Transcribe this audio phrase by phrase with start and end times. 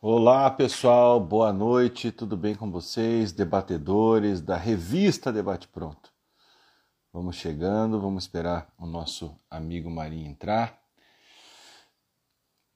[0.00, 6.12] Olá pessoal, boa noite, tudo bem com vocês, debatedores da revista Debate Pronto?
[7.12, 10.80] Vamos chegando, vamos esperar o nosso amigo Marinho entrar.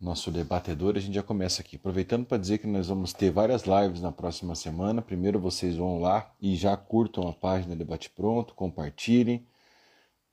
[0.00, 1.76] Nosso debatedor, a gente já começa aqui.
[1.76, 5.00] Aproveitando para dizer que nós vamos ter várias lives na próxima semana.
[5.00, 9.46] Primeiro vocês vão lá e já curtam a página Debate Pronto, compartilhem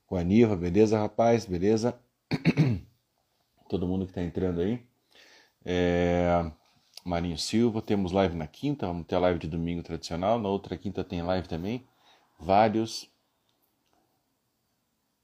[0.08, 1.46] com a Niva, beleza, rapaz?
[1.46, 2.00] Beleza?
[3.70, 4.84] Todo mundo que está entrando aí.
[5.64, 6.52] É...
[7.06, 10.78] Marinho Silva, temos live na quinta, vamos ter a live de domingo tradicional, na outra
[10.78, 11.86] quinta tem live também.
[12.40, 13.10] Vários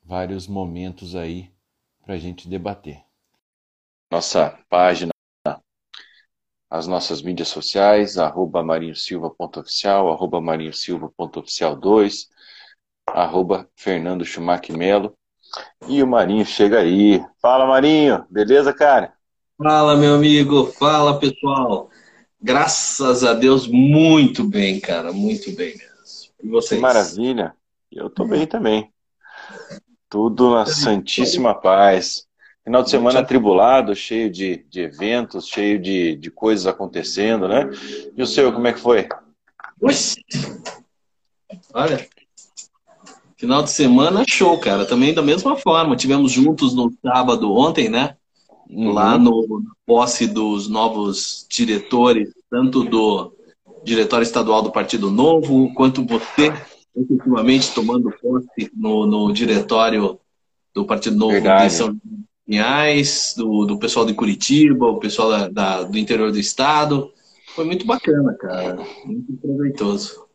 [0.03, 1.51] vários momentos aí
[2.03, 3.03] para a gente debater.
[4.11, 5.11] Nossa página,
[6.69, 12.27] as nossas mídias sociais, arroba marinhosilva.oficial, arroba marinhosilva.oficial2,
[13.07, 15.17] arroba Fernando Schumacher Melo.
[15.87, 17.25] E o Marinho chega aí.
[17.41, 18.25] Fala, Marinho.
[18.29, 19.14] Beleza, cara?
[19.57, 20.65] Fala, meu amigo.
[20.65, 21.89] Fala, pessoal.
[22.41, 25.13] Graças a Deus, muito bem, cara.
[25.13, 26.33] Muito bem mesmo.
[26.43, 26.77] E vocês?
[26.77, 27.55] Que maravilha.
[27.89, 28.91] Eu tô bem também.
[30.09, 32.27] Tudo na santíssima paz.
[32.65, 37.69] Final de semana atribulado, cheio de, de eventos, cheio de, de coisas acontecendo, né?
[38.15, 39.07] E o seu, como é que foi?
[39.81, 40.21] Oxi.
[41.73, 42.05] Olha,
[43.37, 44.85] final de semana show, cara.
[44.85, 45.95] Também da mesma forma.
[45.95, 48.17] Tivemos juntos no sábado ontem, né?
[48.69, 48.91] Uhum.
[48.91, 53.33] lá no posse dos novos diretores, tanto do
[53.83, 56.51] diretório estadual do Partido Novo, quanto você,
[56.95, 60.19] efetivamente, tomando posse no, no diretório
[60.73, 61.67] do Partido Novo Verdade.
[61.67, 61.97] de São
[62.45, 67.11] Pinhais, do, do pessoal de Curitiba, o pessoal da, da, do interior do estado.
[67.55, 68.77] Foi muito bacana, cara.
[69.05, 70.25] Muito proveitoso.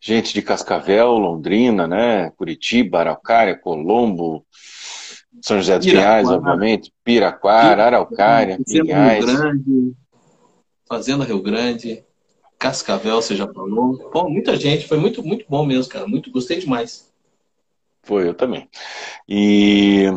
[0.00, 2.30] Gente de Cascavel, Londrina, né?
[2.36, 4.44] Curitiba, Araucária, Colombo,
[5.42, 9.24] são José dos Pinhais, obviamente, Piraquara, Araucária, Pinhais.
[9.24, 9.92] Rio Grande,
[10.88, 12.04] Fazenda Rio Grande,
[12.58, 13.98] Cascavel, você já falou.
[14.10, 16.06] Pô, muita gente, foi muito, muito bom mesmo, cara.
[16.06, 17.12] Muito, gostei demais.
[18.02, 18.68] Foi, eu também.
[19.28, 20.10] E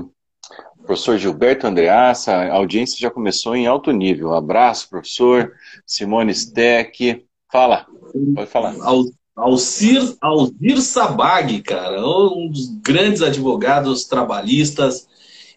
[0.85, 4.33] professor Gilberto Andreassa, a audiência já começou em alto nível.
[4.33, 5.53] Abraço, professor.
[5.85, 7.25] Simone Steck.
[7.51, 7.85] Fala,
[8.33, 8.75] pode falar.
[9.37, 15.07] Alcir, Alcir Sabag, cara, um dos grandes advogados trabalhistas.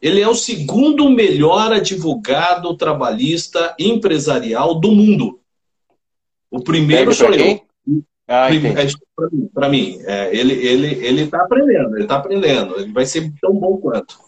[0.03, 5.41] Ele é o segundo melhor advogado trabalhista empresarial do mundo.
[6.51, 7.63] O primeiro sou eu.
[8.29, 8.49] Ah,
[9.55, 12.79] Para mim, é, ele ele ele está aprendendo, ele está aprendendo.
[12.79, 14.19] Ele vai ser tão bom quanto.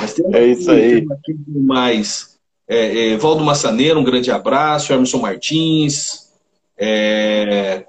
[0.00, 1.06] Mas tem é isso aí.
[1.12, 4.92] Aqui mais é, é, Valdo Massaneiro, um grande abraço.
[4.92, 6.21] Emerson Martins,
[6.82, 7.86] é...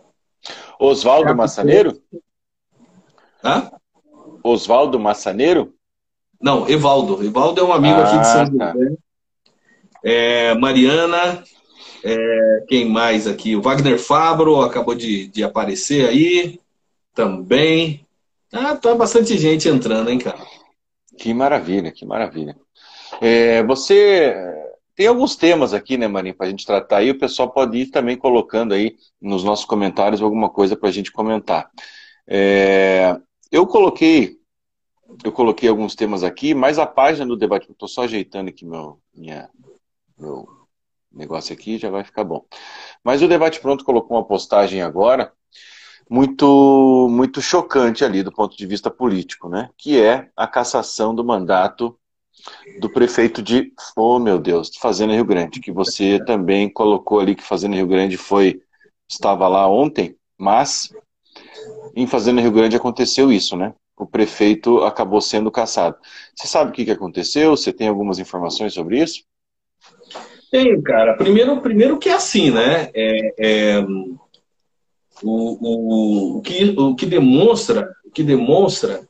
[0.80, 2.00] Oswaldo Massaneiro?
[3.44, 3.72] Hã?
[4.44, 5.74] Oswaldo Massaneiro?
[6.40, 7.24] Não, Evaldo.
[7.24, 8.74] Evaldo é um amigo ah, aqui de São tá.
[8.74, 8.96] José.
[10.03, 11.44] É, Mariana,
[12.03, 13.56] é, quem mais aqui?
[13.56, 16.59] O Wagner Fabro acabou de, de aparecer aí
[17.16, 18.06] também.
[18.52, 20.46] Ah, tá bastante gente entrando, hein, cara?
[21.18, 22.56] Que maravilha, que maravilha.
[23.22, 24.36] É, você
[24.96, 27.12] tem alguns temas aqui, né, Marinho, para a gente tratar aí.
[27.12, 31.12] O pessoal pode ir também colocando aí nos nossos comentários alguma coisa para a gente
[31.12, 31.70] comentar.
[32.28, 33.18] É,
[33.52, 34.38] eu coloquei
[35.24, 39.00] eu coloquei alguns temas aqui, mas a página do debate, estou só ajeitando aqui meu,
[39.14, 39.50] minha,
[40.18, 40.48] meu
[41.12, 42.46] negócio aqui, já vai ficar bom.
[43.03, 45.32] Mas o Debate Pronto colocou uma postagem agora
[46.09, 49.70] muito muito chocante ali do ponto de vista político, né?
[49.78, 51.98] Que é a cassação do mandato
[52.80, 57.44] do prefeito de, oh meu Deus, Fazenda Rio Grande, que você também colocou ali que
[57.44, 58.62] Fazenda Rio Grande foi,
[59.09, 60.94] estava lá ontem, mas
[61.96, 63.74] em Fazenda Rio Grande aconteceu isso, né?
[63.98, 65.98] O prefeito acabou sendo caçado.
[66.36, 67.52] Você sabe o que, que aconteceu?
[67.52, 69.24] Você tem algumas informações sobre isso?
[70.52, 71.16] Tenho, cara.
[71.16, 72.90] Primeiro, primeiro que é assim, né?
[72.94, 73.80] É, é,
[75.24, 79.08] o, o, o, que, o que demonstra, o que demonstra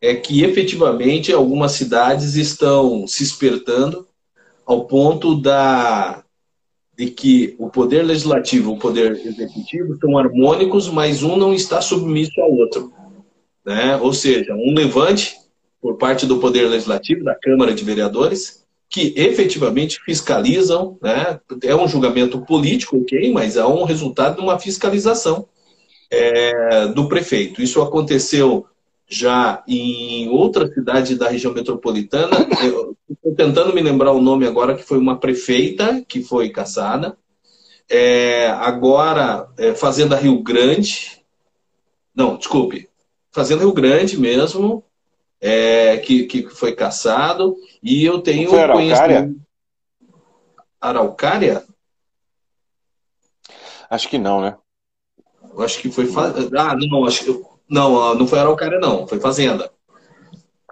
[0.00, 4.06] é que efetivamente algumas cidades estão se espertando
[4.64, 6.22] ao ponto da
[6.96, 11.82] de que o poder legislativo e o poder executivo são harmônicos, mas um não está
[11.82, 12.90] submisso ao outro.
[13.64, 13.96] Né?
[13.98, 15.36] Ou seja, um levante
[15.78, 21.38] por parte do poder legislativo, da Câmara de Vereadores, que efetivamente fiscalizam, né?
[21.62, 25.46] é um julgamento político, ok, mas é um resultado de uma fiscalização
[26.10, 27.60] é, do prefeito.
[27.60, 28.64] Isso aconteceu
[29.08, 32.36] já em outra cidade da região metropolitana.
[33.08, 37.16] Estou tentando me lembrar o nome agora, que foi uma prefeita que foi caçada.
[37.88, 41.22] É, agora, é, Fazenda Rio Grande.
[42.14, 42.88] Não, desculpe.
[43.30, 44.82] Fazenda Rio Grande mesmo,
[45.40, 47.56] é, que, que foi caçado.
[47.82, 49.40] E eu tenho foi conhecimento.
[50.80, 51.64] Araucária?
[53.88, 54.56] Acho que não, né?
[55.52, 56.08] Eu acho que foi.
[56.58, 57.55] Ah, não, acho que.
[57.68, 59.06] Não, não foi Araucária, não.
[59.06, 59.70] Foi Fazenda.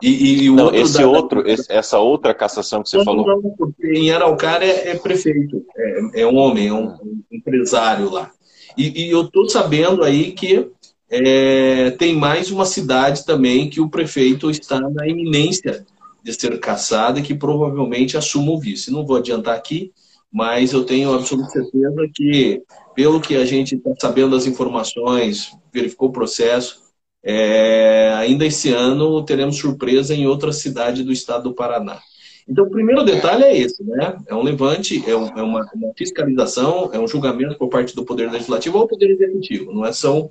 [0.02, 1.08] E, e não, outro esse da...
[1.08, 3.26] outro, esse, essa outra cassação que você não, falou.
[3.26, 8.10] Não, porque em Araucária é, é prefeito, é, é, um homem, é um, um empresário
[8.10, 8.30] lá.
[8.76, 10.68] E, e eu estou sabendo aí que
[11.08, 15.86] é, tem mais uma cidade também que o prefeito está na iminência
[16.22, 18.90] de ser caçada e que provavelmente assuma o vice.
[18.90, 19.92] Não vou adiantar aqui,
[20.32, 22.62] mas eu tenho absoluta certeza que,
[22.94, 26.83] pelo que a gente está sabendo das informações, verificou o processo,
[27.24, 31.98] é, ainda esse ano teremos surpresa em outra cidade do estado do Paraná.
[32.46, 34.18] Então, o primeiro detalhe é esse, né?
[34.26, 38.04] É um levante, é, um, é uma, uma, fiscalização, é um julgamento por parte do
[38.04, 39.72] Poder Legislativo ou Poder Executivo.
[39.72, 40.30] Não é são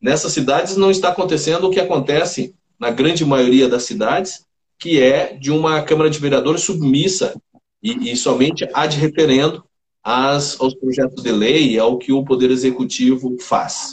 [0.00, 4.46] nessas cidades não está acontecendo o que acontece na grande maioria das cidades,
[4.78, 7.34] que é de uma Câmara de Vereadores submissa
[7.82, 9.62] e, e somente ad referendo
[10.02, 13.92] às, aos projetos de lei e ao que o Poder Executivo faz.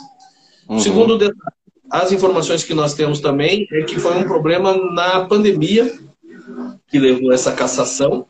[0.69, 0.79] Uhum.
[0.79, 1.60] Segundo detalhe,
[1.91, 5.99] as informações que nós temos também é que foi um problema na pandemia
[6.87, 8.25] que levou essa cassação.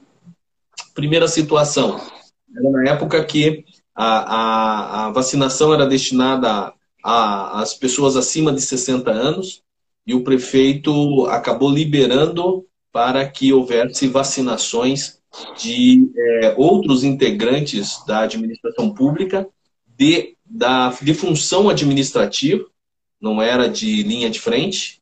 [0.95, 2.01] Primeira situação,
[2.55, 3.63] era na época que
[3.95, 6.73] a, a, a vacinação era destinada
[7.03, 9.61] às pessoas acima de 60 anos
[10.07, 15.19] e o prefeito acabou liberando para que houvesse vacinações
[15.57, 19.47] de é, outros integrantes da administração pública
[19.97, 22.65] de, da, de função administrativa,
[23.21, 25.01] não era de linha de frente,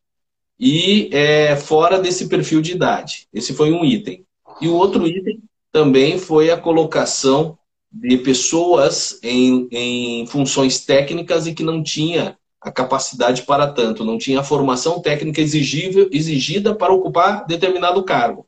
[0.60, 3.27] e é, fora desse perfil de idade.
[3.33, 4.25] Esse foi um item.
[4.60, 7.57] E o outro item também foi a colocação
[7.92, 14.18] de pessoas em, em funções técnicas e que não tinha a capacidade para tanto, não
[14.18, 18.45] tinha a formação técnica exigível, exigida para ocupar determinado cargo.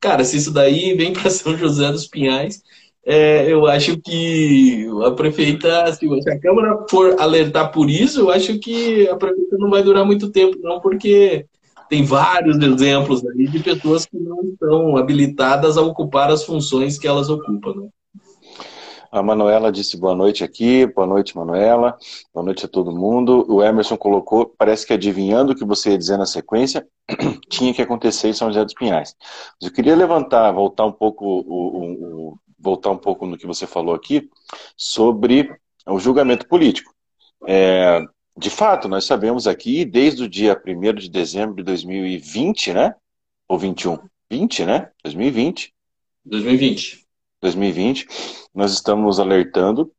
[0.00, 2.62] Cara, se isso daí vem para São José dos Pinhais,
[3.06, 8.58] é, eu acho que a prefeita, se a Câmara for alertar por isso, eu acho
[8.58, 11.46] que a prefeita não vai durar muito tempo, não, porque
[11.88, 17.06] tem vários exemplos aí de pessoas que não estão habilitadas a ocupar as funções que
[17.06, 17.74] elas ocupam.
[17.74, 17.88] Né?
[19.12, 21.96] A Manuela disse boa noite aqui, boa noite, Manuela,
[22.32, 23.46] boa noite a todo mundo.
[23.48, 26.84] O Emerson colocou, parece que adivinhando o que você ia dizer na sequência,
[27.48, 29.14] tinha que acontecer em São José dos Pinhais.
[29.20, 33.46] Mas eu queria levantar, voltar um pouco o, o, o voltar um pouco no que
[33.46, 34.28] você falou aqui
[34.76, 35.54] sobre
[35.86, 36.94] o julgamento político.
[37.46, 38.02] É,
[38.36, 42.94] de fato, nós sabemos aqui, desde o dia 1 de dezembro de 2020, né?
[43.46, 43.98] Ou 21?
[44.30, 44.90] 20, né?
[45.04, 45.72] 2020.
[46.24, 47.04] 2020.
[47.42, 48.06] 2020,
[48.54, 49.92] nós estamos alertando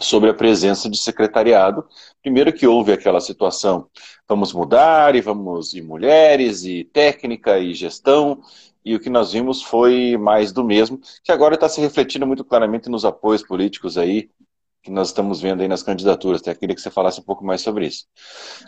[0.00, 1.86] sobre a presença de secretariado.
[2.22, 3.88] Primeiro que houve aquela situação,
[4.28, 8.42] vamos mudar e vamos e mulheres e técnica e gestão,
[8.88, 12.42] e o que nós vimos foi mais do mesmo, que agora está se refletindo muito
[12.42, 14.30] claramente nos apoios políticos aí,
[14.82, 16.40] que nós estamos vendo aí nas candidaturas.
[16.40, 18.06] Até queria que você falasse um pouco mais sobre isso.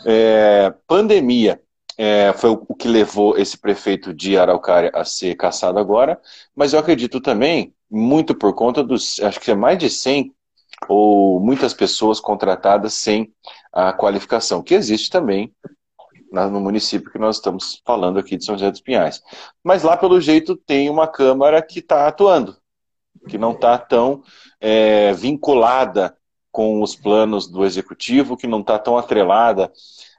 [0.05, 1.59] É, pandemia
[1.97, 6.21] é, foi o que levou esse prefeito de Araucária a ser caçado agora,
[6.55, 10.31] mas eu acredito também, muito por conta dos, acho que é mais de 100
[10.87, 13.33] ou muitas pessoas contratadas sem
[13.73, 15.51] a qualificação, que existe também
[16.31, 19.21] no município que nós estamos falando aqui de São José dos Pinhais.
[19.63, 22.55] Mas lá, pelo jeito, tem uma Câmara que está atuando,
[23.27, 24.23] que não está tão
[24.59, 26.15] é, vinculada
[26.51, 29.71] com os planos do Executivo, que não está tão atrelada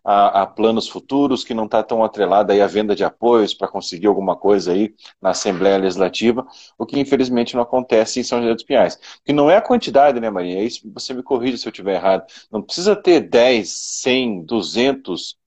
[0.04, 3.68] a, a, planos futuros, que não está tão atrelada aí à venda de apoios para
[3.68, 6.46] conseguir alguma coisa aí na Assembleia Legislativa,
[6.76, 8.98] o que infelizmente não acontece em São José dos Pinhais.
[9.24, 10.58] Que não é a quantidade, né, Maria?
[10.58, 12.24] É isso, você me corrige se eu estiver errado.
[12.50, 15.41] Não precisa ter 10, 100, 200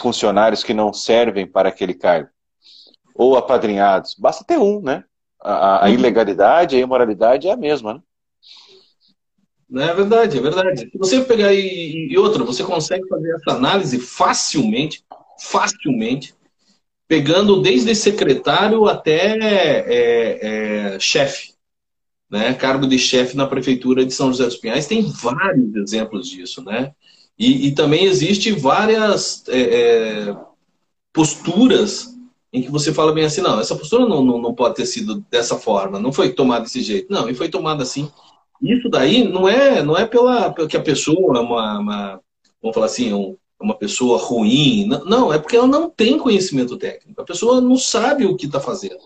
[0.00, 2.28] funcionários que não servem para aquele cargo,
[3.14, 4.14] ou apadrinhados.
[4.18, 5.04] Basta ter um, né?
[5.40, 5.94] A, a uhum.
[5.94, 8.00] ilegalidade, a imoralidade é a mesma, né?
[9.68, 10.80] Não é verdade, é verdade.
[10.90, 15.04] Se você pegar e, e outra, você consegue fazer essa análise facilmente,
[15.40, 16.34] facilmente,
[17.08, 21.54] pegando desde secretário até é, é, chefe,
[22.30, 22.54] né?
[22.54, 26.92] Cargo de chefe na prefeitura de São José dos Pinhais tem vários exemplos disso, né?
[27.38, 30.36] E, e também existe várias é, é,
[31.12, 32.14] posturas
[32.52, 35.24] em que você fala bem assim, não, essa postura não, não, não pode ter sido
[35.28, 37.12] dessa forma, não foi tomada desse jeito.
[37.12, 38.08] Não, e foi tomada assim.
[38.62, 42.20] Isso daí não é, não é pela, pela que a pessoa é uma, uma
[42.62, 44.86] vamos falar assim, um, uma pessoa ruim.
[44.86, 47.20] Não, não, é porque ela não tem conhecimento técnico.
[47.20, 49.00] A pessoa não sabe o que está fazendo.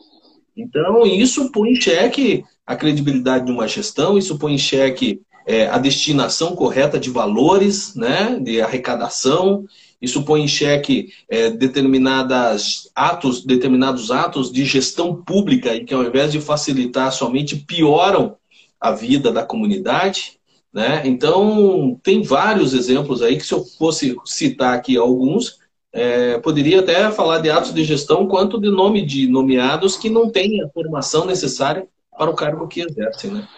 [0.54, 5.66] Então, isso põe em xeque a credibilidade de uma gestão, isso põe em xeque é,
[5.66, 9.64] a destinação correta de valores, né, de arrecadação,
[10.00, 16.04] isso põe em xeque é, determinadas atos, determinados atos de gestão pública e que ao
[16.04, 18.36] invés de facilitar somente pioram
[18.78, 20.38] a vida da comunidade.
[20.70, 21.02] Né?
[21.06, 25.58] Então, tem vários exemplos aí que se eu fosse citar aqui alguns,
[25.94, 30.28] é, poderia até falar de atos de gestão quanto de nome de nomeados que não
[30.28, 33.30] têm a formação necessária para o cargo que exercem.
[33.30, 33.48] Né?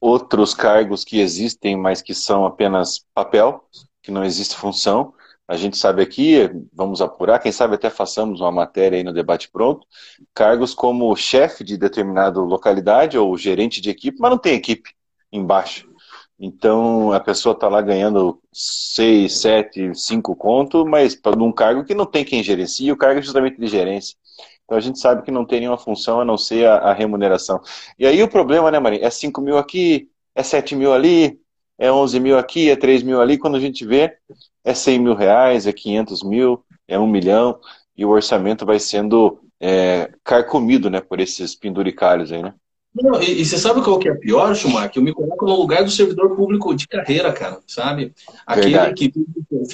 [0.00, 3.64] Outros cargos que existem, mas que são apenas papel,
[4.02, 5.12] que não existe função.
[5.46, 9.50] A gente sabe aqui, vamos apurar, quem sabe até façamos uma matéria aí no debate
[9.50, 9.84] pronto,
[10.32, 14.90] cargos como chefe de determinada localidade ou gerente de equipe, mas não tem equipe
[15.32, 15.90] embaixo.
[16.38, 21.94] Então a pessoa está lá ganhando 6, 7, 5 conto, mas para um cargo que
[21.94, 24.16] não tem quem gerencie, e o cargo é justamente de gerência.
[24.70, 27.60] Então a gente sabe que não tem nenhuma função a não ser a, a remuneração.
[27.98, 29.04] E aí o problema, né, Marinho?
[29.04, 31.40] É 5 mil aqui, é 7 mil ali,
[31.76, 33.36] é 11 mil aqui, é 3 mil ali.
[33.36, 34.16] Quando a gente vê,
[34.62, 37.58] é 100 mil reais, é 500 mil, é 1 milhão,
[37.96, 42.54] e o orçamento vai sendo é, carcomido né, por esses penduricalhos aí, né?
[42.94, 44.92] Não, e, e, você sabe qual que é pior, Schumacher?
[44.96, 48.12] Eu me coloco no lugar do servidor público de carreira, cara, sabe?
[48.44, 49.12] Aquele que,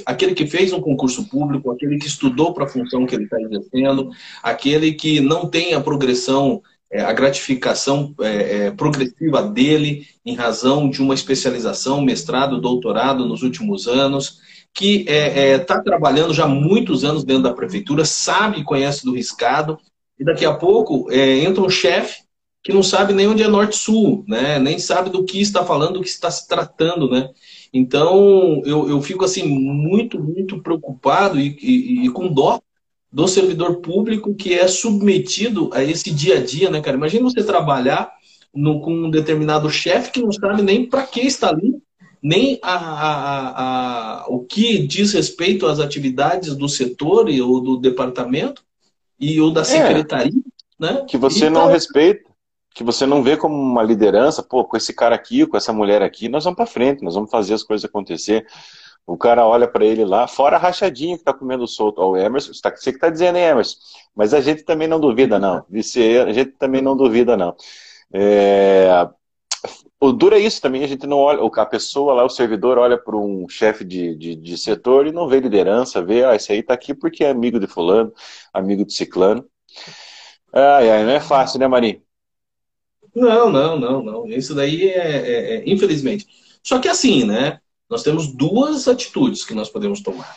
[0.05, 3.41] aquele que fez um concurso público, aquele que estudou para a função que ele está
[3.41, 4.11] exercendo,
[4.43, 10.89] aquele que não tem a progressão, é, a gratificação é, é, progressiva dele em razão
[10.91, 14.41] de uma especialização, mestrado, doutorado nos últimos anos,
[14.75, 19.07] que está é, é, trabalhando já há muitos anos dentro da prefeitura, sabe e conhece
[19.07, 19.79] do riscado,
[20.19, 22.26] e daqui a pouco é, entra um chefe
[22.67, 24.59] que não sabe nem onde é norte-sul, né?
[24.59, 27.31] Nem sabe do que está falando, do que está se tratando, né?
[27.73, 32.61] Então, eu, eu fico assim muito, muito preocupado e, e, e com dó
[33.13, 36.97] do servidor público que é submetido a esse dia a dia, né, cara?
[36.97, 38.11] Imagina você trabalhar
[38.53, 41.73] no, com um determinado chefe que não sabe nem para que está ali,
[42.21, 48.61] nem a, a, a, o que diz respeito às atividades do setor ou do departamento
[49.21, 49.65] e ou da é.
[49.65, 50.43] secretaria,
[50.81, 51.05] é, né?
[51.09, 51.71] Que você não tá...
[51.71, 52.26] respeita
[52.77, 56.03] que você não vê como uma liderança, pô, com esse cara aqui, com essa mulher
[56.03, 58.47] aqui, nós vamos para frente, nós vamos fazer as coisas acontecer.
[59.07, 62.03] O cara olha para ele lá, fora a rachadinha que tá comendo solto.
[62.03, 63.79] Ó, o Emerson, tá, você que tá dizendo, hein, Emerson?
[64.15, 65.65] Mas a gente também não duvida, não.
[65.73, 67.57] A gente também não duvida, não.
[68.13, 69.09] É...
[69.99, 72.99] O duro é isso também, a gente não olha, a pessoa lá, o servidor, olha
[72.99, 76.63] para um chefe de, de, de, setor e não vê liderança, vê, ah, esse aí
[76.63, 78.13] tá aqui porque é amigo de fulano,
[78.53, 79.47] amigo de ciclano.
[80.53, 82.06] Ai, ai, não é fácil, né, Marinho?
[83.17, 84.27] Não, não, não, não.
[84.29, 86.27] Isso daí é, é, é, infelizmente.
[86.63, 87.59] Só que assim, né?
[87.89, 90.37] Nós temos duas atitudes que nós podemos tomar.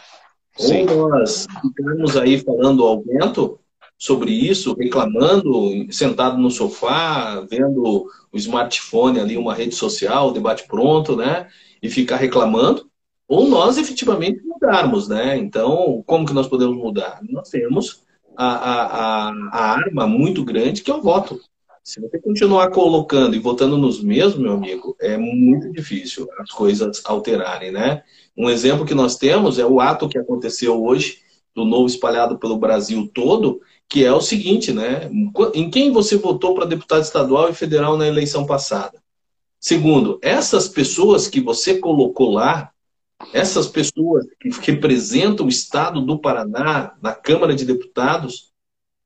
[0.58, 0.88] Sim.
[0.90, 3.60] Ou nós ficarmos aí falando ao vento
[3.98, 11.18] sobre isso, reclamando, sentado no sofá, vendo o smartphone ali, uma rede social, debate pronto,
[11.18, 11.50] né?
[11.84, 12.90] E ficar reclamando.
[13.28, 15.38] Ou nós efetivamente mudarmos, né?
[15.38, 17.20] Então, como que nós podemos mudar?
[17.30, 18.04] Nós temos
[18.38, 21.42] a, a, a, a arma muito grande que é o voto.
[21.90, 27.02] Se você continuar colocando e votando nos mesmos, meu amigo, é muito difícil as coisas
[27.04, 28.04] alterarem, né?
[28.38, 31.18] Um exemplo que nós temos é o ato que aconteceu hoje,
[31.56, 35.10] do novo espalhado pelo Brasil todo, que é o seguinte, né?
[35.56, 39.02] Em quem você votou para deputado estadual e federal na eleição passada?
[39.60, 42.70] Segundo, essas pessoas que você colocou lá,
[43.34, 48.54] essas pessoas que representam o estado do Paraná na Câmara de Deputados,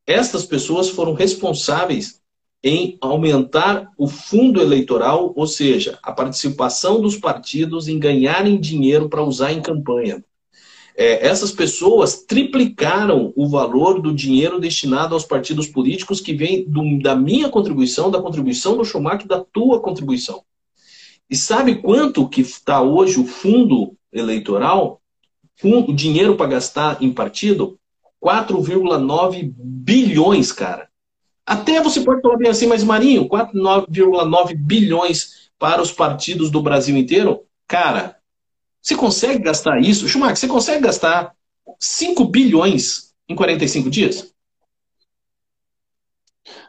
[0.06, 2.22] essas pessoas foram responsáveis
[2.64, 9.22] em aumentar o fundo eleitoral, ou seja, a participação dos partidos em ganharem dinheiro para
[9.22, 10.24] usar em campanha.
[10.96, 17.00] É, essas pessoas triplicaram o valor do dinheiro destinado aos partidos políticos que vem do,
[17.02, 20.44] da minha contribuição, da contribuição do Schumacher, da tua contribuição.
[21.30, 25.02] E sabe quanto que está hoje o fundo eleitoral?
[25.64, 27.80] O dinheiro para gastar em partido?
[28.24, 30.93] 4,9 bilhões, cara.
[31.46, 36.96] Até você pode falar bem assim, mas Marinho, 4,9 bilhões para os partidos do Brasil
[36.96, 37.44] inteiro?
[37.68, 38.18] Cara,
[38.82, 40.08] você consegue gastar isso?
[40.08, 41.34] Schumacher, você consegue gastar
[41.80, 44.34] 5 bilhões em 45 dias?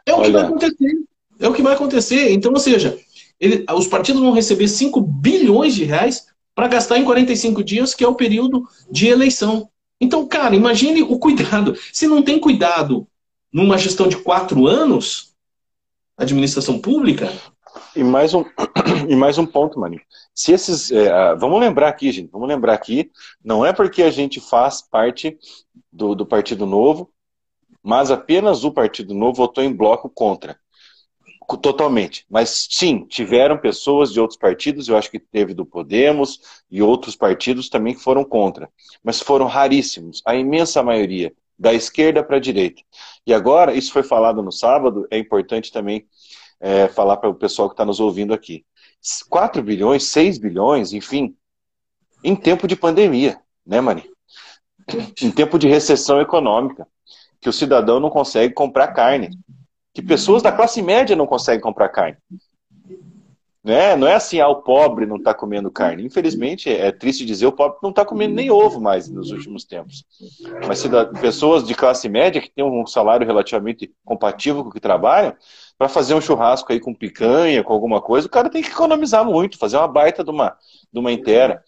[0.06, 0.26] É o Olha...
[0.26, 1.04] que vai acontecer.
[1.40, 2.32] É o que vai acontecer.
[2.32, 2.98] Então, ou seja,
[3.40, 8.04] ele, os partidos vão receber 5 bilhões de reais para gastar em 45 dias, que
[8.04, 9.68] é o período de eleição.
[10.00, 11.76] Então, cara, imagine o cuidado.
[11.92, 13.06] Se não tem cuidado
[13.54, 15.32] numa gestão de quatro anos,
[16.16, 17.32] administração pública.
[17.94, 18.44] E mais um,
[19.08, 20.02] e mais um ponto, Maninho.
[20.34, 20.90] Se esses.
[20.90, 23.12] É, vamos lembrar aqui, gente, vamos lembrar aqui,
[23.44, 25.38] não é porque a gente faz parte
[25.92, 27.12] do, do Partido Novo,
[27.80, 30.58] mas apenas o Partido Novo votou em bloco contra.
[31.62, 32.24] Totalmente.
[32.28, 37.14] Mas sim, tiveram pessoas de outros partidos, eu acho que teve do Podemos e outros
[37.14, 38.68] partidos também que foram contra.
[39.02, 42.82] Mas foram raríssimos, a imensa maioria, da esquerda para a direita.
[43.26, 46.06] E agora, isso foi falado no sábado, é importante também
[46.60, 48.64] é, falar para o pessoal que está nos ouvindo aqui.
[49.28, 51.36] 4 bilhões, 6 bilhões, enfim,
[52.22, 54.10] em tempo de pandemia, né, Mari?
[55.22, 56.86] Em tempo de recessão econômica,
[57.40, 59.30] que o cidadão não consegue comprar carne
[59.94, 62.16] que pessoas da classe média não conseguem comprar carne.
[63.64, 63.96] Né?
[63.96, 66.04] Não é assim, ah, o pobre não está comendo carne.
[66.04, 70.04] Infelizmente, é triste dizer, o pobre não está comendo nem ovo mais nos últimos tempos.
[70.66, 74.72] Mas se da, pessoas de classe média que têm um salário relativamente compatível com o
[74.72, 75.34] que trabalham,
[75.78, 79.24] para fazer um churrasco aí com picanha, com alguma coisa, o cara tem que economizar
[79.24, 80.54] muito, fazer uma baita de uma,
[80.92, 81.64] de uma inteira.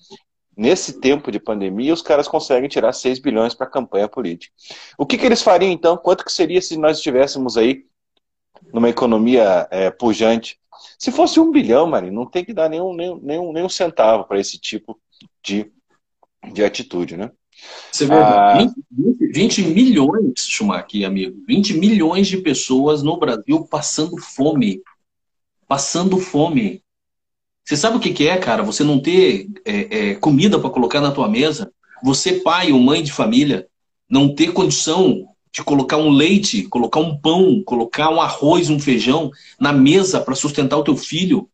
[0.55, 4.55] Nesse tempo de pandemia, os caras conseguem tirar 6 bilhões para a campanha política.
[4.99, 5.97] O que, que eles fariam então?
[5.97, 7.85] Quanto que seria se nós estivéssemos aí
[8.73, 10.59] numa economia é, pujante.
[10.99, 14.59] Se fosse um bilhão, Mari, não tem que dar nenhum, nenhum, nenhum, centavo para esse
[14.59, 14.99] tipo
[15.43, 15.71] de,
[16.53, 17.31] de atitude, né?
[17.91, 23.67] Você vê, ah, 20, 20, 20 milhões, Schumacher, amigo, 20 milhões de pessoas no Brasil
[23.67, 24.83] passando fome.
[25.67, 26.83] Passando fome.
[27.65, 28.63] Você sabe o que, que é, cara?
[28.63, 31.73] Você não ter é, é, comida para colocar na tua mesa.
[32.03, 33.67] Você, pai ou mãe de família,
[34.09, 39.31] não ter condição de colocar um leite, colocar um pão, colocar um arroz, um feijão
[39.59, 41.49] na mesa para sustentar o teu filho,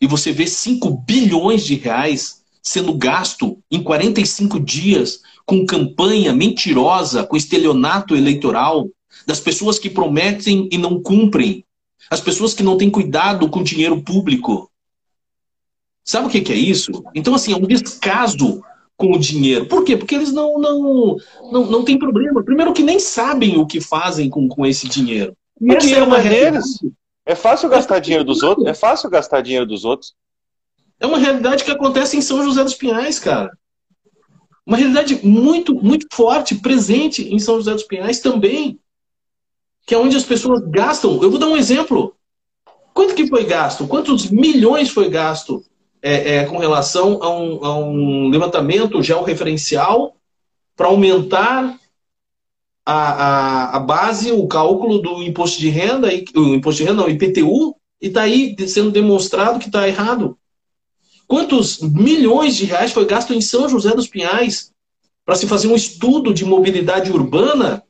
[0.00, 7.24] e você vê 5 bilhões de reais sendo gasto em 45 dias com campanha mentirosa,
[7.24, 8.88] com estelionato eleitoral,
[9.26, 11.62] das pessoas que prometem e não cumprem,
[12.08, 14.70] as pessoas que não têm cuidado com o dinheiro público.
[16.02, 17.04] Sabe o que é isso?
[17.14, 18.62] Então, assim, é um descaso
[19.02, 19.66] com o dinheiro.
[19.66, 19.96] Por quê?
[19.96, 21.16] Porque eles não, não,
[21.50, 22.44] não, não têm problema.
[22.44, 25.36] Primeiro que nem sabem o que fazem com, com esse dinheiro.
[25.60, 26.64] E dinheiro é uma deles.
[27.26, 28.64] É fácil gastar dinheiro dos outros.
[28.64, 30.14] É fácil gastar dinheiro dos outros.
[31.00, 33.50] É uma realidade que acontece em São José dos Pinhais, cara.
[34.64, 38.78] Uma realidade muito, muito forte, presente em São José dos Pinhais também.
[39.84, 41.20] Que é onde as pessoas gastam.
[41.20, 42.14] Eu vou dar um exemplo.
[42.94, 43.88] Quanto que foi gasto?
[43.88, 45.64] Quantos milhões foi gasto
[46.02, 50.16] é, é, com relação a um, a um levantamento georreferencial
[50.76, 51.78] para aumentar
[52.84, 57.06] a, a, a, base, o cálculo do imposto de renda, o imposto de renda, não,
[57.06, 60.36] o IPTU, e está aí sendo demonstrado que está errado.
[61.28, 64.72] Quantos milhões de reais foi gasto em São José dos Pinhais
[65.24, 67.84] para se fazer um estudo de mobilidade urbana?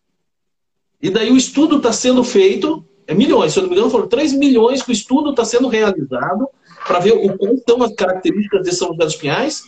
[1.00, 4.06] E daí o estudo está sendo feito, é milhões, se eu não me engano, foram
[4.06, 6.46] 3 milhões que o estudo está sendo realizado
[6.86, 9.64] para ver o quais são as características de São José dos Pinhais.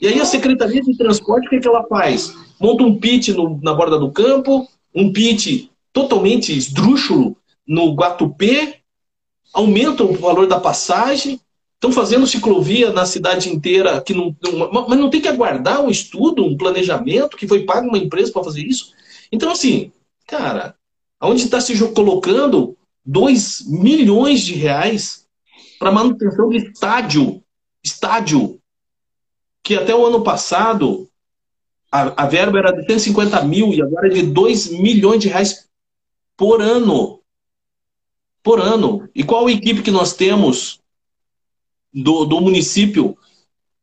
[0.00, 2.34] E aí a Secretaria de Transporte, o que, é que ela faz?
[2.60, 8.76] Monta um pit no, na borda do campo, um pit totalmente esdrúxulo no Guatupê,
[9.52, 11.40] aumenta o valor da passagem,
[11.74, 15.90] estão fazendo ciclovia na cidade inteira, que não, não, mas não tem que aguardar um
[15.90, 18.92] estudo, um planejamento, que foi pago uma empresa para fazer isso.
[19.30, 19.92] Então, assim,
[20.26, 20.74] cara,
[21.20, 25.27] aonde está se colocando 2 milhões de reais
[25.78, 27.42] para manutenção de estádio.
[27.82, 28.60] Estádio.
[29.62, 31.08] Que até o ano passado
[31.90, 35.68] a, a verba era de 150 mil e agora é de 2 milhões de reais
[36.36, 37.20] por ano.
[38.42, 39.08] Por ano.
[39.14, 40.80] E qual equipe que nós temos
[41.92, 43.16] do, do município,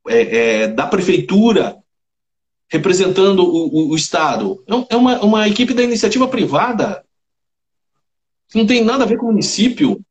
[0.08, 1.78] é, é, da prefeitura,
[2.68, 4.64] representando o, o, o Estado?
[4.68, 7.04] É, é uma, uma equipe da iniciativa privada.
[8.54, 10.05] Não tem nada a ver com o município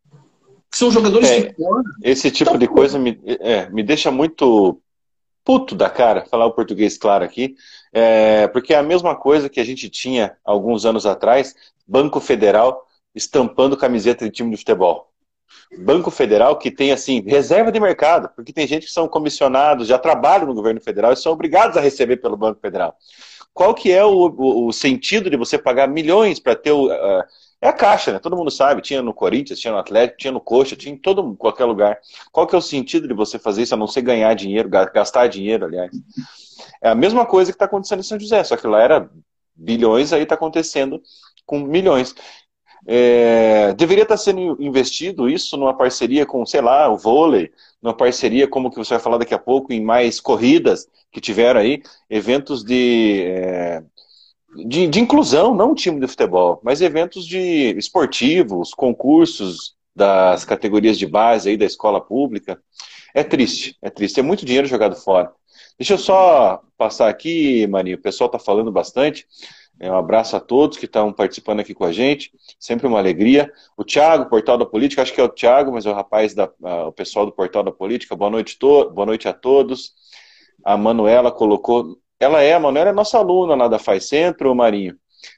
[0.75, 1.85] que são jogadores é, de fora.
[2.03, 4.81] Esse tipo então, de coisa me, é, me deixa muito
[5.45, 7.55] puto da cara, falar o português claro aqui,
[7.93, 11.55] é, porque é a mesma coisa que a gente tinha alguns anos atrás,
[11.87, 12.85] Banco Federal
[13.15, 15.13] estampando camiseta de time de futebol.
[15.79, 19.97] Banco Federal que tem, assim, reserva de mercado, porque tem gente que são comissionados, já
[19.97, 22.97] trabalham no governo federal e são obrigados a receber pelo Banco Federal.
[23.53, 27.23] Qual que é o, o, o sentido de você pagar milhões para ter o, uh,
[27.65, 28.19] é a caixa, né?
[28.19, 28.83] Todo mundo sabe.
[28.83, 31.99] Tinha no Corinthians, tinha no Atlético, tinha no Coxa, tinha em todo qualquer lugar.
[32.31, 35.29] Qual que é o sentido de você fazer isso, a não ser ganhar dinheiro, gastar
[35.29, 35.91] dinheiro, aliás?
[36.83, 39.09] É a mesma coisa que está acontecendo em São José, só que lá era
[39.57, 41.01] bilhões, aí está acontecendo
[41.47, 42.15] com milhões.
[42.87, 47.51] É, deveria estar tá sendo investido isso numa parceria com, sei lá, o vôlei,
[47.83, 51.61] numa parceria, como que você vai falar daqui a pouco, em mais corridas que tiveram
[51.61, 53.83] aí, eventos de é,
[54.57, 60.99] de, de inclusão, não um time de futebol, mas eventos de esportivos, concursos das categorias
[60.99, 62.61] de base aí da escola pública.
[63.15, 64.19] É triste, é triste.
[64.19, 65.31] É muito dinheiro jogado fora.
[65.79, 69.27] Deixa eu só passar aqui, Maninho, o pessoal está falando bastante.
[69.81, 73.51] É, um abraço a todos que estão participando aqui com a gente, sempre uma alegria.
[73.77, 76.49] O Thiago, Portal da Política, acho que é o Thiago, mas é o rapaz, da,
[76.87, 78.15] o pessoal do Portal da Política.
[78.15, 79.93] Boa noite, to boa noite a todos.
[80.65, 84.97] A Manuela colocou, ela é, a Manuela é nossa aluna lá da Faz Centro, Marinho.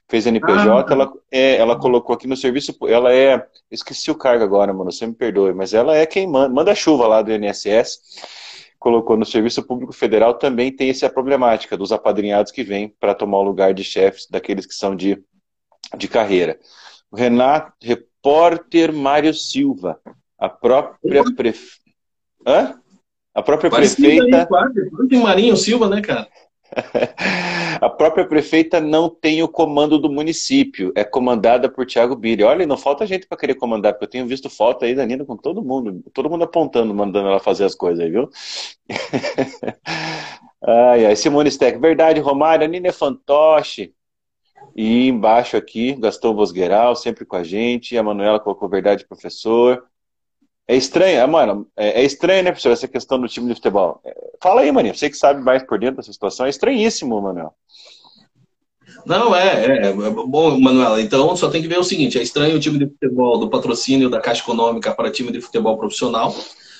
[0.09, 4.43] Fez NPJ, ah, ela, é, ela colocou aqui no serviço, ela é, esqueci o cargo
[4.43, 7.99] agora, mano, você me perdoe, mas ela é quem manda, manda chuva lá do INSS
[8.79, 13.39] colocou no Serviço Público Federal também tem essa problemática dos apadrinhados que vêm para tomar
[13.39, 15.21] o lugar de chefes daqueles que são de,
[15.97, 16.59] de carreira.
[17.11, 19.99] O Renato, repórter Mário Silva,
[20.37, 21.91] a própria prefeita.
[22.45, 22.79] Hã?
[23.33, 24.39] A própria prefeita.
[24.39, 25.17] Aí, quase.
[25.21, 26.27] Marinho Silva, né, cara?
[27.81, 32.43] a própria prefeita não tem o comando do município, é comandada por Tiago Biri.
[32.43, 35.25] Olha, não falta gente para querer comandar, porque eu tenho visto foto aí da Nina
[35.25, 38.29] com todo mundo, todo mundo apontando, mandando ela fazer as coisas aí, viu?
[40.61, 43.93] ai, ai, Simone Steck, verdade, Romário, a Nina é fantoche.
[44.75, 49.83] E embaixo aqui, Gastão Vosgueral, sempre com a gente, a Manuela colocou verdade, professor.
[50.67, 54.01] É estranho, é, mano, é, é, estranho, né, professor, essa questão do time de futebol.
[54.03, 57.53] É, fala aí, maninho, você que sabe mais por dentro dessa situação, é estranhíssimo, Manuel.
[59.05, 61.01] Não, é, é, é, bom, Manuela.
[61.01, 64.09] Então só tem que ver o seguinte: é estranho o time de futebol do patrocínio
[64.09, 66.35] da Caixa Econômica para time de futebol profissional.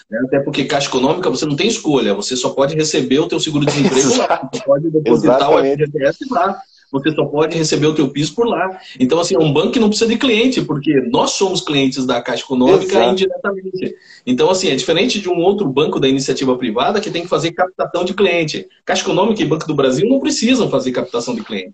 [0.10, 0.19] Né?
[0.26, 4.17] Até porque Caixa Econômica você não tem escolha, você só pode receber o teu seguro-desemprego
[4.17, 8.47] lá, você pode depositar o FGTS lá você só pode receber o teu piso por
[8.47, 8.80] lá.
[9.00, 12.21] Então, assim, é um banco que não precisa de cliente, porque nós somos clientes da
[12.21, 13.12] Caixa Econômica Exato.
[13.12, 13.95] indiretamente.
[14.26, 17.52] Então, assim, é diferente de um outro banco da iniciativa privada que tem que fazer
[17.52, 18.67] captação de cliente.
[18.86, 21.73] Caixa Econômica e Banco do Brasil não precisam fazer captação de cliente.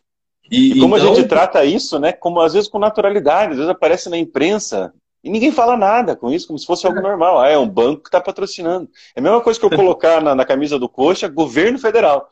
[0.51, 1.11] E, e como então...
[1.11, 2.11] a gente trata isso, né?
[2.11, 6.29] Como às vezes com naturalidade, às vezes aparece na imprensa e ninguém fala nada com
[6.29, 7.39] isso, como se fosse algo normal.
[7.39, 8.89] Ah, é um banco que está patrocinando.
[9.15, 12.29] É a mesma coisa que eu colocar na, na camisa do coxa, governo federal.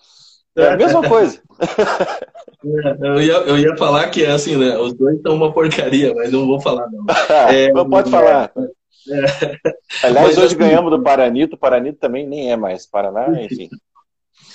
[0.57, 1.39] É a mesma coisa.
[2.63, 4.77] Eu, ia, eu ia falar que é assim, né?
[4.77, 7.05] Os dois são uma porcaria, mas não vou falar, não.
[7.51, 8.51] É, não pode falar.
[8.55, 9.71] É.
[10.05, 13.67] Aliás, mas, hoje assim, ganhamos do Paranito, o Paranito também nem é mais Paraná, enfim.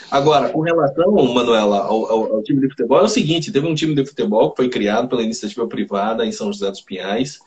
[0.09, 3.74] Agora, com relação, Manuela, ao, ao, ao, time de futebol, é o seguinte: teve um
[3.74, 7.40] time de futebol que foi criado pela iniciativa privada em São José dos Pinhais,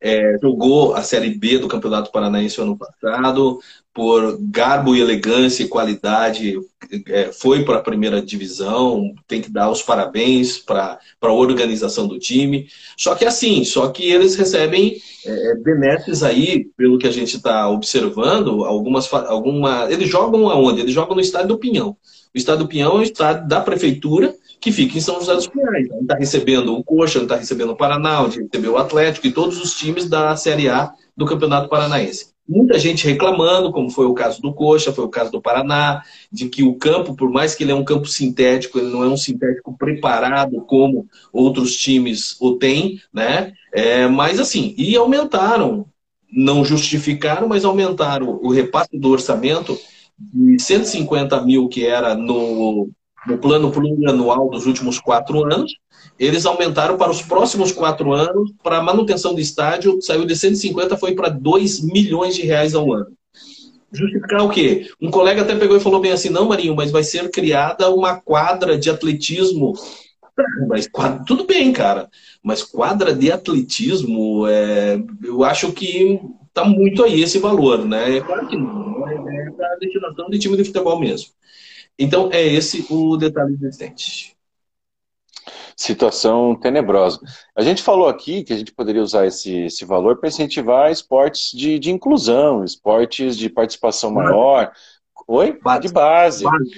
[0.00, 3.58] é, jogou a Série B do Campeonato Paranaense ano passado,
[3.94, 6.58] por garbo e elegância e qualidade,
[7.08, 12.18] é, foi para a primeira divisão, tem que dar os parabéns para a organização do
[12.18, 12.68] time.
[12.96, 17.68] Só que assim, só que eles recebem é, benesses aí, pelo que a gente está
[17.70, 20.82] observando, algumas, alguma, eles jogam aonde?
[20.82, 21.96] Eles jogam no estádio do Pinhão.
[22.34, 25.48] O estádio do Pinhão é o estádio da prefeitura, que fica em São José dos
[25.48, 25.88] Pinhais.
[25.90, 29.60] Ele está recebendo o Coxa, está recebendo o Paraná, onde recebeu o Atlético e todos
[29.60, 32.34] os times da Série A do Campeonato Paranaense.
[32.48, 36.48] Muita gente reclamando, como foi o caso do Coxa, foi o caso do Paraná, de
[36.48, 39.16] que o campo, por mais que ele é um campo sintético, ele não é um
[39.16, 43.52] sintético preparado como outros times o têm, né?
[43.74, 45.86] É, mas assim, e aumentaram,
[46.30, 49.76] não justificaram, mas aumentaram o repasse do orçamento
[50.16, 52.88] de 150 mil que era no,
[53.26, 55.72] no plano plurianual dos últimos quatro anos
[56.18, 60.96] eles aumentaram para os próximos quatro anos, para a manutenção do estádio, saiu de 150,
[60.96, 63.08] foi para 2 milhões de reais ao ano.
[63.92, 64.88] Justificar o quê?
[65.00, 68.18] Um colega até pegou e falou bem assim, não, Marinho, mas vai ser criada uma
[68.20, 69.74] quadra de atletismo.
[70.68, 70.88] Mas
[71.26, 72.08] tudo bem, cara.
[72.42, 78.16] Mas quadra de atletismo, é, eu acho que está muito aí esse valor, né?
[78.16, 81.28] É claro que não, é, é para a destinação de time de futebol mesmo.
[81.98, 84.36] Então, é esse o detalhe existente
[85.76, 87.20] situação tenebrosa.
[87.54, 91.50] A gente falou aqui que a gente poderia usar esse, esse valor para incentivar esportes
[91.52, 94.72] de, de inclusão, esportes de participação maior.
[95.28, 95.58] Oi?
[95.62, 95.80] Base.
[95.82, 96.44] De base.
[96.44, 96.70] base.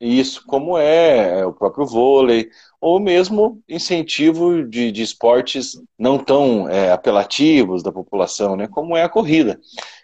[0.00, 2.48] Isso, como é, é o próprio vôlei,
[2.80, 9.02] ou mesmo incentivo de, de esportes não tão é, apelativos da população, né, como é
[9.02, 9.60] a corrida.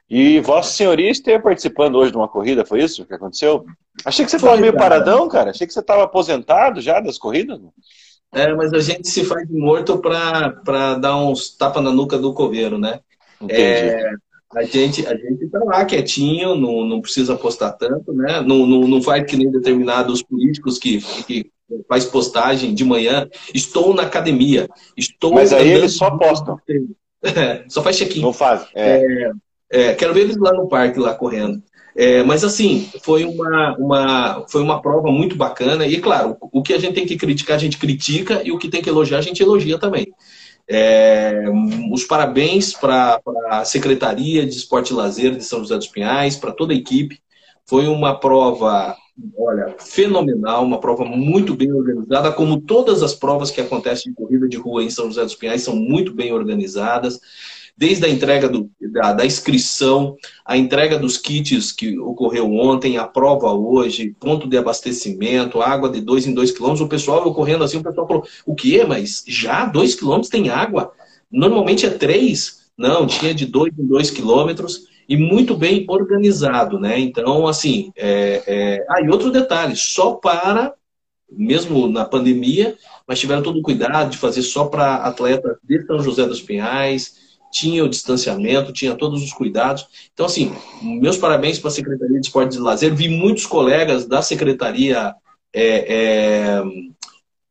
[0.09, 3.65] E Vossa Senhoria esteve participando hoje de uma corrida, foi isso que aconteceu?
[4.05, 5.51] Achei que você estava meio paradão, cara.
[5.51, 7.59] Achei que você estava aposentado já das corridas.
[8.33, 12.79] É, mas a gente se faz morto para dar uns tapa na nuca do coveiro,
[12.79, 13.01] né?
[13.49, 14.11] É,
[14.55, 18.41] a gente a gente tá lá quietinho, não, não precisa postar tanto, né?
[18.41, 21.51] Não, não, não faz que nem determinados políticos que, que
[21.89, 23.29] faz postagem de manhã.
[23.55, 24.69] Estou na academia.
[24.97, 26.59] Estou Mas aí eles só postam.
[27.23, 28.21] É, só faz check-in.
[28.21, 28.69] Não faz.
[28.73, 28.99] É.
[28.99, 29.33] É,
[29.71, 31.63] é, quero ver eles lá no parque, lá correndo.
[31.97, 35.87] É, mas assim, foi uma, uma, foi uma prova muito bacana.
[35.87, 38.69] E claro, o que a gente tem que criticar, a gente critica, e o que
[38.69, 40.13] tem que elogiar, a gente elogia também.
[40.69, 41.45] É,
[41.93, 46.53] os parabéns para a Secretaria de Esporte e Lazer de São José dos Pinhais, para
[46.53, 47.21] toda a equipe.
[47.65, 48.95] Foi uma prova
[49.37, 54.47] olha, fenomenal, uma prova muito bem organizada, como todas as provas que acontecem de corrida
[54.47, 57.19] de rua em São José dos Pinhais são muito bem organizadas
[57.77, 63.07] desde a entrega do, da, da, inscrição, a entrega dos kits que ocorreu ontem, a
[63.07, 67.77] prova hoje, ponto de abastecimento, água de dois em dois quilômetros, o pessoal ocorrendo assim,
[67.77, 68.85] o pessoal falou, o quê?
[68.89, 70.93] Mas já dois quilômetros tem água?
[71.31, 72.67] Normalmente é três.
[72.79, 76.99] Não, tinha de dois em dois quilômetros e muito bem organizado, né?
[76.99, 78.87] Então, assim, é, é...
[78.89, 80.75] ah, outro detalhe, só para,
[81.31, 86.01] mesmo na pandemia, mas tiveram todo o cuidado de fazer só para atletas de São
[86.01, 87.26] José dos Pinhais,
[87.57, 89.87] tinha o distanciamento, tinha todos os cuidados.
[90.13, 92.95] Então, assim, meus parabéns para a Secretaria de Esportes e Lazer.
[92.95, 95.15] Vi muitos colegas da Secretaria
[95.55, 96.63] é, é,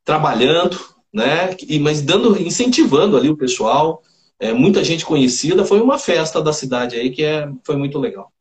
[0.03, 0.77] trabalhando,
[1.11, 1.55] né?
[1.67, 4.03] E, mas dando, incentivando ali o pessoal.
[4.39, 5.65] É, muita gente conhecida.
[5.65, 8.31] Foi uma festa da cidade aí que é, foi muito legal.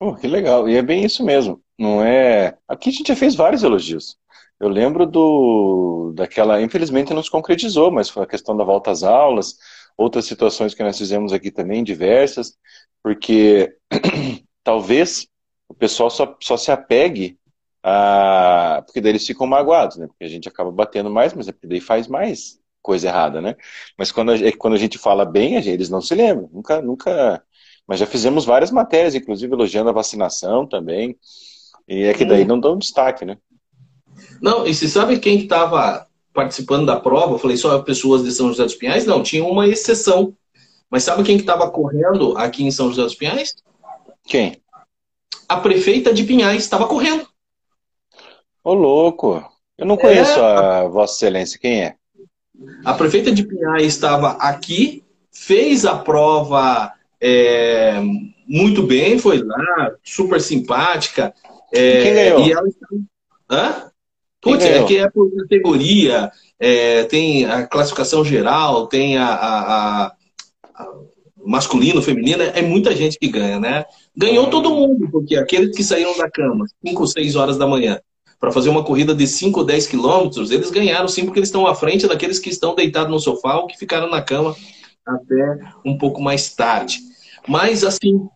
[0.00, 0.68] Oh, que legal.
[0.68, 1.62] E é bem isso mesmo.
[1.78, 2.58] Não é.
[2.66, 4.16] Aqui a gente já fez vários elogios.
[4.58, 9.02] Eu lembro do daquela, infelizmente não se concretizou, mas foi a questão da volta às
[9.02, 9.58] aulas,
[9.96, 12.54] outras situações que nós fizemos aqui também, diversas,
[13.02, 13.74] porque
[14.62, 15.26] talvez
[15.68, 17.38] o pessoal só, só se apegue
[17.82, 18.82] a.
[18.84, 20.06] Porque daí eles ficam magoados, né?
[20.06, 23.56] Porque a gente acaba batendo mais, mas é porque daí faz mais coisa errada, né?
[23.98, 27.42] Mas quando a, quando a gente fala bem, eles não se lembram, nunca, nunca.
[27.86, 31.16] Mas já fizemos várias matérias, inclusive elogiando a vacinação também.
[31.88, 32.48] E é que daí hum.
[32.48, 33.38] não dão destaque, né?
[34.40, 36.06] Não, e você sabe quem estava
[36.36, 39.06] participando da prova, eu falei só pessoas de São José dos Pinhais?
[39.06, 40.32] Não, tinha uma exceção.
[40.90, 43.56] Mas sabe quem que estava correndo aqui em São José dos Pinhais?
[44.24, 44.60] Quem?
[45.48, 47.26] A prefeita de Pinhais estava correndo.
[48.62, 49.42] Ô, louco!
[49.78, 50.42] Eu não conheço é...
[50.42, 51.58] a Vossa Excelência.
[51.58, 51.94] Quem é?
[52.84, 58.00] A prefeita de Pinhais estava aqui, fez a prova é,
[58.46, 61.34] muito bem, foi lá, super simpática.
[61.72, 62.40] É, quem ganhou?
[62.46, 62.68] E ela...
[63.50, 63.90] Hã?
[64.46, 70.16] Putz, é que é por categoria, é, tem a classificação geral, tem a, a, a,
[71.44, 73.84] masculino, feminino, é muita gente que ganha, né?
[74.16, 78.00] Ganhou todo mundo, porque aqueles que saíram da cama 5 ou 6 horas da manhã
[78.38, 81.66] para fazer uma corrida de 5 ou 10 quilômetros, eles ganharam sim, porque eles estão
[81.66, 84.54] à frente daqueles que estão deitados no sofá ou que ficaram na cama
[85.04, 86.98] até um pouco mais tarde.
[87.48, 88.28] Mas, assim,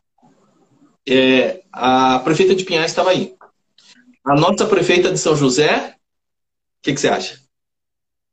[1.08, 3.34] é, a prefeita de Pinhais estava aí.
[4.24, 5.94] A nossa prefeita de São José
[6.82, 7.40] que, que, você acha?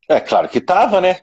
[0.10, 1.19] É claro que estava, né?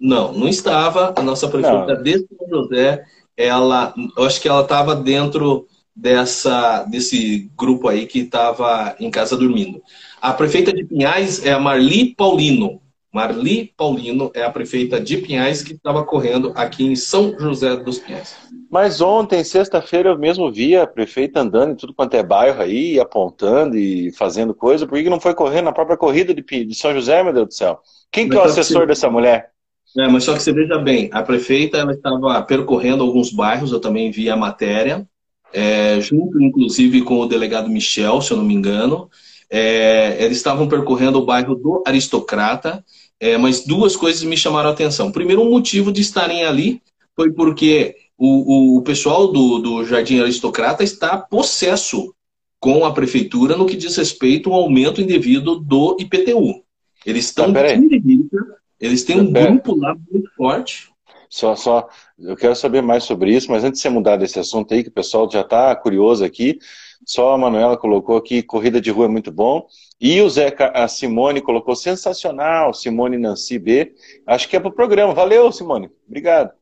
[0.00, 1.14] Não, não estava.
[1.16, 2.02] A nossa prefeita não.
[2.02, 3.04] de São José,
[3.36, 9.36] ela, eu acho que ela estava dentro dessa, desse grupo aí que estava em casa
[9.36, 9.82] dormindo.
[10.20, 12.80] A prefeita de Pinhais é a Marli Paulino.
[13.12, 17.98] Marli Paulino é a prefeita de Pinhais que estava correndo aqui em São José dos
[17.98, 18.36] Pinhais.
[18.76, 23.00] Mas ontem, sexta-feira, eu mesmo vi a prefeita andando em tudo quanto é bairro aí,
[23.00, 24.86] apontando e fazendo coisa.
[24.86, 27.80] Por que não foi correndo na própria corrida de, São José, meu Deus do céu?
[28.12, 29.48] Quem que é o assessor dessa mulher?
[29.96, 33.80] É, mas só que você veja bem, a prefeita ela estava percorrendo alguns bairros, eu
[33.80, 35.08] também vi a matéria,
[35.54, 39.08] é, junto inclusive com o delegado Michel, se eu não me engano.
[39.48, 42.84] É, eles estavam percorrendo o bairro do Aristocrata,
[43.18, 45.10] é, mas duas coisas me chamaram a atenção.
[45.10, 46.82] Primeiro, o motivo de estarem ali
[47.16, 52.14] foi porque o, o pessoal do, do Jardim Aristocrata está possesso
[52.58, 56.62] com a prefeitura no que diz respeito ao aumento indevido do IPTU.
[57.04, 60.90] Eles estão ah, eles têm um grupo lá muito forte.
[61.28, 64.72] Só, só, eu quero saber mais sobre isso, mas antes de você mudar desse assunto
[64.72, 66.58] aí, que o pessoal já está curioso aqui,
[67.04, 69.66] só a Manuela colocou aqui, corrida de rua é muito bom.
[70.00, 73.94] E o Zé, a Simone colocou sensacional, Simone Nancy B.
[74.26, 75.14] Acho que é para o programa.
[75.14, 75.90] Valeu, Simone.
[76.06, 76.52] Obrigado.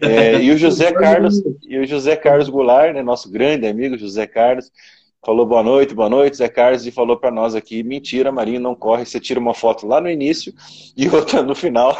[0.00, 4.26] É, e o José Carlos, e o José Carlos Goulart, né, nosso grande amigo José
[4.26, 4.70] Carlos,
[5.24, 8.74] falou boa noite, boa noite, Zé Carlos, e falou para nós aqui, mentira, Marinho, não
[8.74, 10.52] corre, você tira uma foto lá no início
[10.96, 11.96] e outra no final.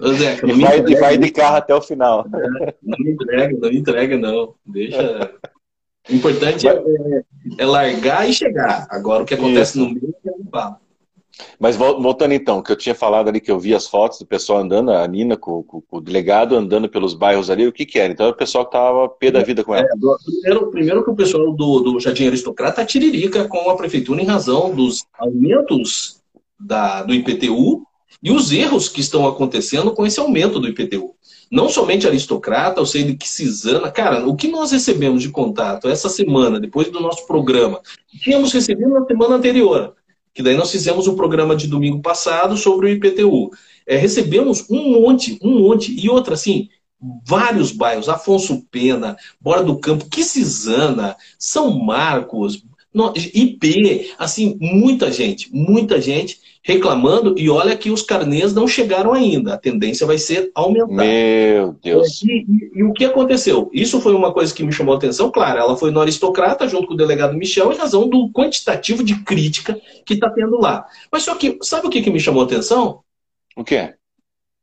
[0.00, 2.24] Ô, e, vai, entrega, e vai de carro até o final.
[2.40, 4.54] É, não entrega, não entrega, não.
[4.64, 5.34] Deixa.
[6.08, 6.82] O importante é,
[7.58, 8.86] é, largar e chegar.
[8.88, 9.80] Agora, o que acontece Isso.
[9.80, 10.80] no meio, é não fala.
[11.58, 14.60] Mas voltando então, que eu tinha falado ali que eu vi as fotos do pessoal
[14.60, 17.98] andando, a Nina com, com, com o delegado andando pelos bairros ali, o que que
[17.98, 18.12] era?
[18.12, 19.86] Então o pessoal estava pé da vida com ela.
[19.86, 19.88] É,
[20.24, 24.74] primeiro, primeiro que o pessoal do, do Jardim Aristocrata tiririca com a prefeitura em razão
[24.74, 26.20] dos aumentos
[26.58, 27.82] da, do IPTU
[28.22, 31.14] e os erros que estão acontecendo com esse aumento do IPTU.
[31.50, 33.90] Não somente aristocrata, eu sei de que Cisana.
[33.90, 37.80] Cara, o que nós recebemos de contato essa semana, depois do nosso programa,
[38.20, 39.94] tínhamos recebido na semana anterior
[40.38, 43.50] que daí nós fizemos o programa de domingo passado sobre o IPTU.
[43.84, 46.68] É, recebemos um monte, um monte, e outra, assim,
[47.26, 52.64] vários bairros, Afonso Pena, Bora do Campo, Quisizana, São Marcos,
[53.14, 59.54] IP, assim, muita gente, muita gente reclamando, e olha que os carnês não chegaram ainda,
[59.54, 60.92] a tendência vai ser aumentar.
[60.92, 62.22] Meu Deus.
[62.22, 63.70] E, e, e, o que aconteceu?
[63.72, 66.86] Isso foi uma coisa que me chamou a atenção, claro, ela foi no aristocrata, junto
[66.86, 70.84] com o delegado Michel, em razão do quantitativo de crítica que está tendo lá.
[71.10, 73.00] Mas só que, sabe o que, que me chamou a atenção?
[73.56, 73.94] O quê?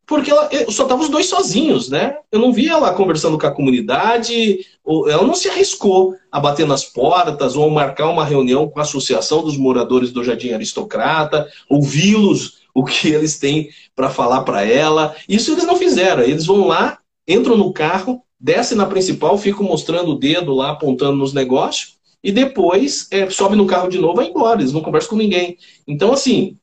[0.08, 2.18] Porque ela, só estavam os dois sozinhos, né?
[2.32, 4.66] Eu não via ela conversando com a comunidade,
[5.08, 9.44] ela não se arriscou a bater nas portas ou marcar uma reunião com a Associação
[9.44, 15.16] dos Moradores do Jardim Aristocrata, ouvi-los, o que eles têm para falar para ela.
[15.28, 16.22] Isso eles não fizeram.
[16.22, 21.16] Eles vão lá, entram no carro, descem na principal, ficam mostrando o dedo lá, apontando
[21.16, 24.62] nos negócios, e depois é, sobe no carro de novo e vai embora.
[24.62, 25.58] Eles não conversam com ninguém.
[25.88, 26.58] Então, assim,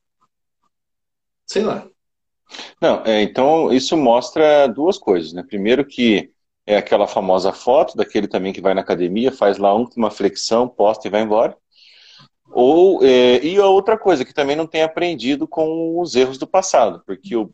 [1.47, 1.87] sei lá.
[2.81, 5.43] Não, é, então isso mostra duas coisas, né?
[5.43, 6.31] Primeiro que
[6.65, 11.07] é aquela famosa foto daquele também que vai na academia, faz lá uma flexão, posta
[11.07, 11.57] e vai embora.
[12.51, 16.47] Ou, é, e a outra coisa, que também não tem aprendido com os erros do
[16.47, 17.51] passado, porque o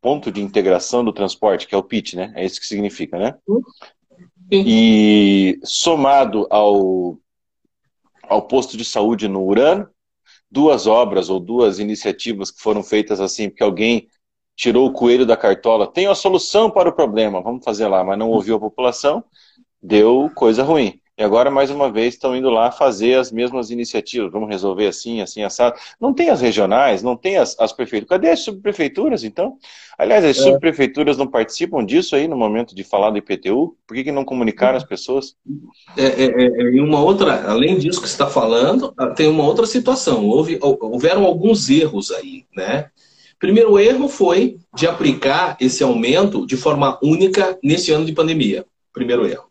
[0.00, 2.32] ponto de integração do transporte, que é o PIT, né?
[2.34, 3.34] É isso que significa, né?
[4.50, 7.18] E somado ao,
[8.22, 9.88] ao posto de saúde no Urano,
[10.50, 14.08] duas obras ou duas iniciativas que foram feitas assim, porque alguém
[14.60, 18.18] tirou o coelho da cartola, tem a solução para o problema, vamos fazer lá, mas
[18.18, 19.24] não ouviu a população,
[19.82, 21.00] deu coisa ruim.
[21.16, 24.32] E agora, mais uma vez, estão indo lá fazer as mesmas iniciativas.
[24.32, 25.78] Vamos resolver assim, assim, assado.
[26.00, 28.08] Não tem as regionais, não tem as, as prefeituras.
[28.08, 29.58] Cadê as subprefeituras, então?
[29.98, 30.42] Aliás, as é.
[30.42, 33.76] subprefeituras não participam disso aí no momento de falar do IPTU?
[33.86, 35.36] Por que, que não comunicaram as pessoas?
[35.94, 39.66] É, é, é, é uma outra, além disso que você está falando, tem uma outra
[39.66, 40.24] situação.
[40.26, 42.90] Houve, houveram alguns erros aí, né?
[43.40, 48.66] Primeiro erro foi de aplicar esse aumento de forma única nesse ano de pandemia.
[48.92, 49.44] Primeiro erro.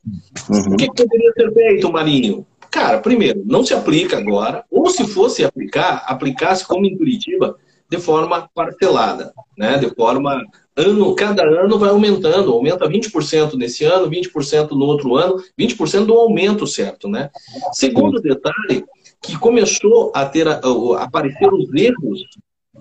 [0.47, 0.73] Uhum.
[0.73, 2.45] O que, poderia ser feito, Marinho?
[2.69, 7.58] Cara, primeiro, não se aplica agora, ou se fosse aplicar, aplicasse como em Curitiba,
[7.89, 9.80] de forma parcelada, né?
[9.80, 10.39] De forma
[10.78, 16.13] ano, cada ano vai aumentando, aumenta 20% nesse ano, 20% no outro ano, 20% do
[16.13, 17.32] aumento certo, né?
[17.73, 18.86] Segundo detalhe,
[19.19, 22.23] que começou a ter a, a aparecer os erros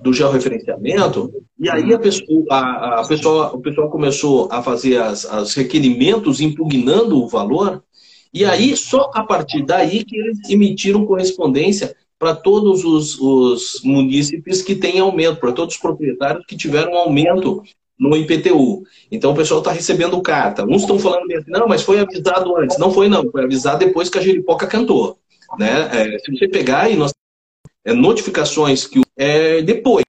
[0.02, 5.24] do georreferenciamento, e aí a pessoa, a, a pessoa, o pessoal começou a fazer as,
[5.24, 7.82] as requerimentos impugnando o valor,
[8.32, 14.60] e aí só a partir daí que eles emitiram correspondência para todos os, os munícipes
[14.60, 17.62] que têm aumento, para todos os proprietários que tiveram aumento
[17.98, 18.82] no IPTU.
[19.10, 20.64] Então o pessoal está recebendo carta.
[20.64, 22.78] Uns estão falando assim, não, mas foi avisado antes.
[22.78, 25.18] Não foi não, foi avisado depois que a Jeripoca cantou.
[25.58, 25.88] Né?
[25.92, 27.12] É, se você pegar e nós
[27.88, 30.04] é, notificações que é, depois.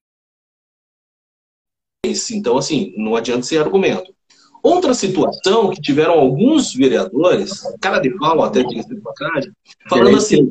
[2.31, 4.13] Então, assim, não adianta ser argumento.
[4.61, 9.53] Outra situação que tiveram alguns vereadores, cara de pau até de passagem,
[9.87, 10.49] falando assim,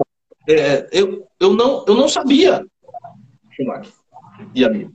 [0.49, 2.65] é, eu, eu, não, eu não sabia,
[4.55, 4.95] e amigo,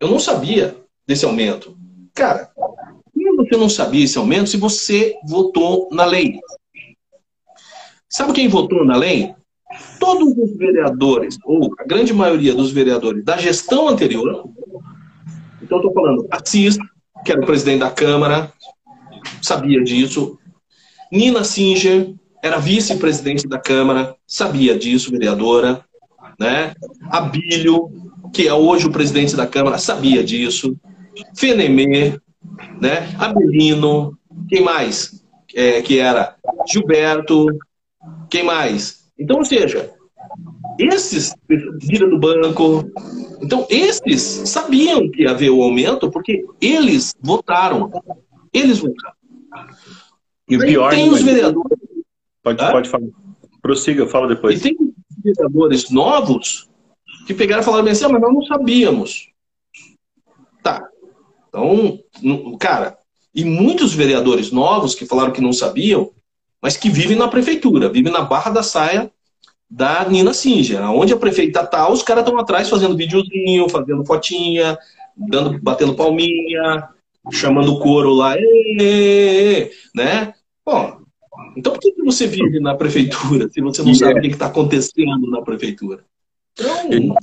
[0.00, 1.78] eu não sabia desse aumento.
[2.14, 6.40] Cara, como você não sabia esse aumento se você votou na lei?
[8.08, 9.32] Sabe quem votou na lei?
[9.98, 14.48] Todos os vereadores, ou a grande maioria dos vereadores da gestão anterior,
[15.62, 16.76] então estou falando Assis,
[17.24, 18.52] que era o presidente da Câmara,
[19.40, 20.38] sabia disso.
[21.12, 25.84] Nina Singer era vice-presidente da Câmara, sabia disso, vereadora.
[26.38, 26.72] Né?
[27.10, 27.90] Abílio,
[28.32, 30.76] que é hoje o presidente da Câmara, sabia disso.
[31.36, 32.18] Fenemê,
[32.80, 33.14] né?
[33.18, 35.22] Abelino, quem mais?
[35.54, 37.46] É, que era Gilberto,
[38.30, 38.99] quem mais?
[39.20, 39.92] Então, ou seja,
[40.78, 41.34] esses
[41.82, 42.90] vira do banco.
[43.42, 47.90] Então, esses sabiam que havia o aumento porque eles votaram.
[48.52, 49.14] Eles votaram.
[50.48, 50.90] E o pior.
[50.90, 51.78] Tem os vereadores.
[52.42, 52.72] Pode, ah?
[52.72, 53.06] pode falar.
[53.60, 54.58] Prossiga, fala depois.
[54.58, 56.68] E tem vereadores novos
[57.26, 59.30] que pegaram e falaram assim: ah, mas nós não sabíamos.
[60.62, 60.88] Tá.
[61.48, 61.98] Então,
[62.58, 62.96] cara,
[63.34, 66.10] e muitos vereadores novos que falaram que não sabiam,
[66.60, 69.10] mas que vivem na prefeitura, vivem na Barra da Saia
[69.68, 70.82] da Nina Singer.
[70.90, 74.76] Onde a prefeita tá, os caras estão atrás fazendo videozinho, fazendo fotinha,
[75.16, 76.88] dando, batendo palminha,
[77.30, 78.34] chamando o coro lá,
[79.94, 80.34] né?
[80.64, 81.00] Bom,
[81.56, 85.30] então por que você vive na prefeitura se você não sabe o que está acontecendo
[85.30, 86.04] na prefeitura?
[86.52, 87.14] Então,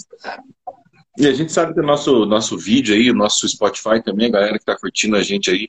[1.18, 4.32] E a gente sabe que o nosso, nosso vídeo aí, o nosso Spotify também, a
[4.32, 5.68] galera que está curtindo a gente aí,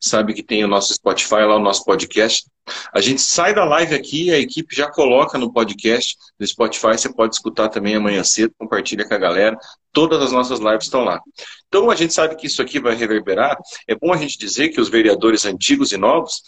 [0.00, 2.46] sabe que tem o nosso Spotify lá, o nosso podcast.
[2.92, 7.12] A gente sai da live aqui, a equipe já coloca no podcast do Spotify, você
[7.12, 9.56] pode escutar também amanhã cedo, compartilha com a galera.
[9.92, 11.20] Todas as nossas lives estão lá.
[11.68, 13.56] Então a gente sabe que isso aqui vai reverberar.
[13.86, 16.42] É bom a gente dizer que os vereadores antigos e novos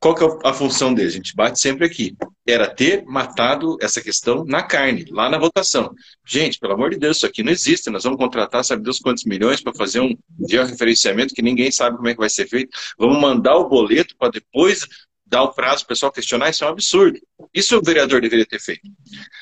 [0.00, 1.08] qual que é a função dele?
[1.08, 2.16] A gente bate sempre aqui.
[2.46, 5.92] Era ter matado essa questão na carne, lá na votação.
[6.26, 7.90] Gente, pelo amor de Deus, isso aqui não existe.
[7.90, 10.16] Nós vamos contratar, sabe Deus quantos milhões para fazer um
[10.48, 12.70] georreferenciamento que ninguém sabe como é que vai ser feito.
[12.96, 14.86] Vamos mandar o boleto para depois
[15.26, 16.50] dar o prazo para o pessoal questionar.
[16.50, 17.18] Isso é um absurdo.
[17.52, 18.88] Isso o vereador deveria ter feito.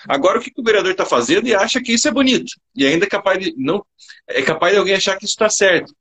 [0.08, 2.50] Agora, o que, o vereador está fazendo e acha que isso é bonito?
[2.74, 3.84] E ainda é capaz de, não,
[4.26, 5.94] é capaz de alguém achar que isso está certo.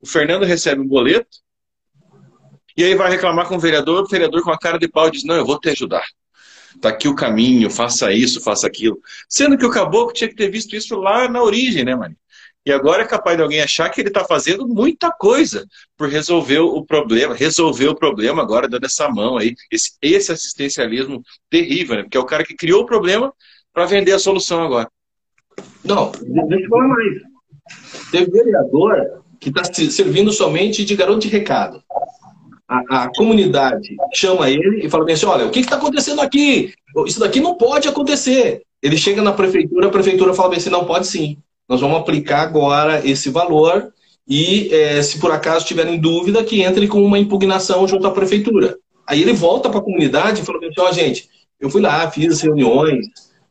[0.00, 1.28] O Fernando recebe um boleto,
[2.78, 5.24] e aí vai reclamar com o vereador, o vereador com a cara de pau diz:
[5.24, 6.06] Não, eu vou te ajudar.
[6.76, 9.00] Está aqui o caminho, faça isso, faça aquilo.
[9.28, 12.14] Sendo que o caboclo tinha que ter visto isso lá na origem, né, mano?
[12.64, 15.66] E agora é capaz de alguém achar que ele está fazendo muita coisa
[15.96, 21.20] por resolver o problema, resolver o problema agora dando essa mão aí, esse, esse assistencialismo
[21.50, 22.02] terrível, né?
[22.04, 23.32] Porque é o cara que criou o problema
[23.74, 24.88] para vender a solução agora.
[25.84, 27.22] Não, deixa eu mais.
[28.12, 31.82] Teve vereador que está servindo somente de garoto de recado
[32.68, 36.74] a, a, comunidade chama ele e fala bem assim: olha, o que está acontecendo aqui?
[37.06, 38.62] Isso daqui não pode acontecer.
[38.82, 41.38] Ele chega na prefeitura, a prefeitura fala bem assim: não pode sim.
[41.68, 43.92] Nós vamos aplicar agora esse valor
[44.28, 48.76] e, é, se por acaso tiverem dúvida, que entre com uma impugnação junto à prefeitura.
[49.06, 52.10] Aí ele volta para a comunidade e fala assim: ó, oh, gente, eu fui lá,
[52.10, 53.06] fiz reuniões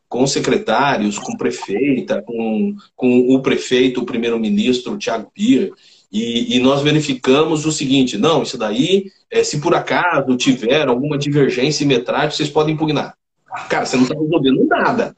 [0.08, 5.70] com secretários, com prefeita, com, com o prefeito, o primeiro-ministro, o Thiago Pia,
[6.10, 11.18] e, e, nós verificamos o seguinte: não, isso daí, é, se por acaso tiver alguma
[11.18, 13.14] divergência em metragem, vocês podem impugnar.
[13.68, 15.14] Cara, você não está resolvendo nada.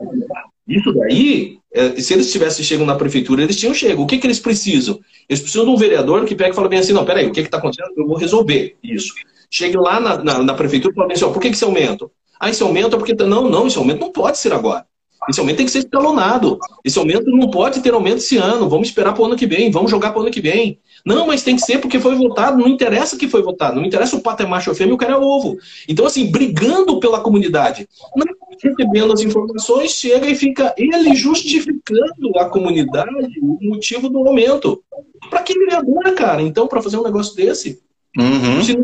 [0.66, 4.03] Isso daí, é, se eles tivessem chegado na prefeitura, eles tinham chego.
[4.03, 5.01] O que, que eles precisam?
[5.28, 7.41] Eles precisam de um vereador que pega e fala bem assim: não, peraí, o que
[7.41, 7.93] está acontecendo?
[7.97, 9.12] Eu vou resolver isso.
[9.51, 11.64] Chegue lá na, na, na prefeitura e fala bem assim: ó, por que, que esse
[11.64, 12.07] aumenta?
[12.38, 13.14] Ah, esse aumento é porque.
[13.14, 14.86] Não, não, esse aumento não pode ser agora.
[15.29, 16.59] Esse aumento tem que ser escalonado.
[16.85, 18.68] Esse aumento não pode ter aumento esse ano.
[18.68, 19.71] Vamos esperar para o ano que vem.
[19.71, 20.79] Vamos jogar para o ano que vem.
[21.05, 22.59] Não, mas tem que ser porque foi votado.
[22.59, 23.77] Não interessa que foi votado.
[23.77, 25.59] Não interessa o pato é macho ou fêmea, o cara é ovo.
[25.89, 27.89] Então, assim, brigando pela comunidade.
[28.16, 28.27] Não
[28.62, 33.11] recebendo as informações, chega e fica ele justificando a comunidade
[33.41, 34.83] o motivo do aumento.
[35.29, 36.43] Para que vereador, cara?
[36.43, 37.81] Então, para fazer um negócio desse?
[38.18, 38.62] Uhum.
[38.62, 38.77] Se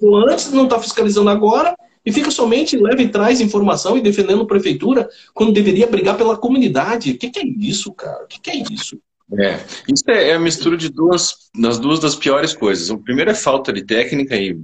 [0.00, 1.76] não antes, não está fiscalizando agora,
[2.10, 6.36] e fica somente leva e traz informação e defendendo a prefeitura quando deveria brigar pela
[6.36, 7.12] comunidade.
[7.12, 8.24] O que, que é isso, cara?
[8.24, 9.00] O que, que é isso?
[9.38, 12.90] É, isso é, é, a mistura de duas, das duas das piores coisas.
[12.90, 14.58] O primeiro é falta de técnica e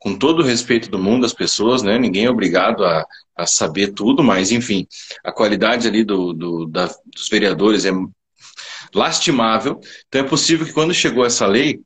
[0.00, 1.96] com todo o respeito do mundo das pessoas, né?
[1.96, 4.84] Ninguém é obrigado a, a saber tudo, mas enfim,
[5.22, 7.92] a qualidade ali do, do da, dos vereadores é
[8.92, 9.78] lastimável.
[10.08, 11.80] Então é possível que quando chegou essa lei,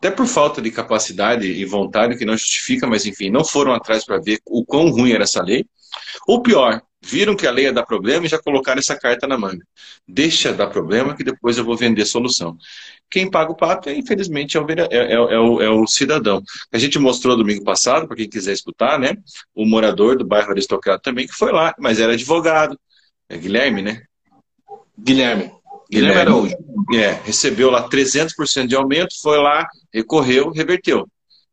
[0.00, 4.02] até por falta de capacidade e vontade, que não justifica, mas enfim, não foram atrás
[4.02, 5.66] para ver o quão ruim era essa lei.
[6.26, 9.36] Ou pior, viram que a lei ia dar problema e já colocaram essa carta na
[9.36, 9.62] manga.
[10.08, 12.56] Deixa dar problema que depois eu vou vender solução.
[13.10, 16.42] Quem paga o pato, infelizmente, é o, é, é, é, o, é o, cidadão.
[16.72, 19.14] A gente mostrou domingo passado, para quem quiser escutar, né?
[19.54, 22.78] O morador do bairro Aristocrata também, que foi lá, mas era advogado.
[23.28, 24.02] É Guilherme, né?
[24.98, 25.59] Guilherme.
[25.90, 26.56] Guilherme Araújo.
[26.94, 31.06] É, recebeu lá 300% de aumento, foi lá, recorreu, reverteu.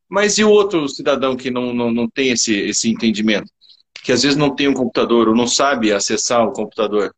[0.07, 3.51] Mas e o outro cidadão que não, não, não tem esse, esse entendimento?
[4.03, 7.13] Que às vezes não tem um computador ou não sabe acessar o computador?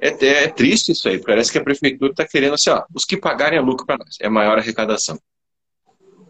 [0.00, 1.18] É, é, é triste isso aí.
[1.18, 4.16] Parece que a prefeitura está querendo assim, ó, os que pagarem é lucro para nós,
[4.20, 5.18] é maior arrecadação.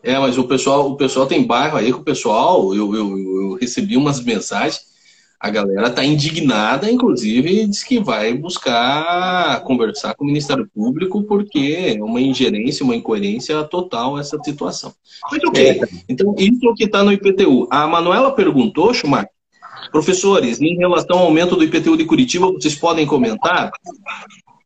[0.02, 3.52] É, mas o pessoal, o pessoal tem bairro aí com o pessoal, eu, eu, eu
[3.54, 4.93] recebi umas mensagens
[5.38, 11.94] a galera está indignada, inclusive, diz que vai buscar conversar com o Ministério Público porque
[11.98, 14.92] é uma ingerência, uma incoerência total essa situação.
[15.30, 15.80] Mas ok, é.
[16.08, 17.68] então isso é o que está no IPTU.
[17.70, 19.28] A Manuela perguntou, Schumacher,
[19.90, 23.70] professores, em relação ao aumento do IPTU de Curitiba, vocês podem comentar?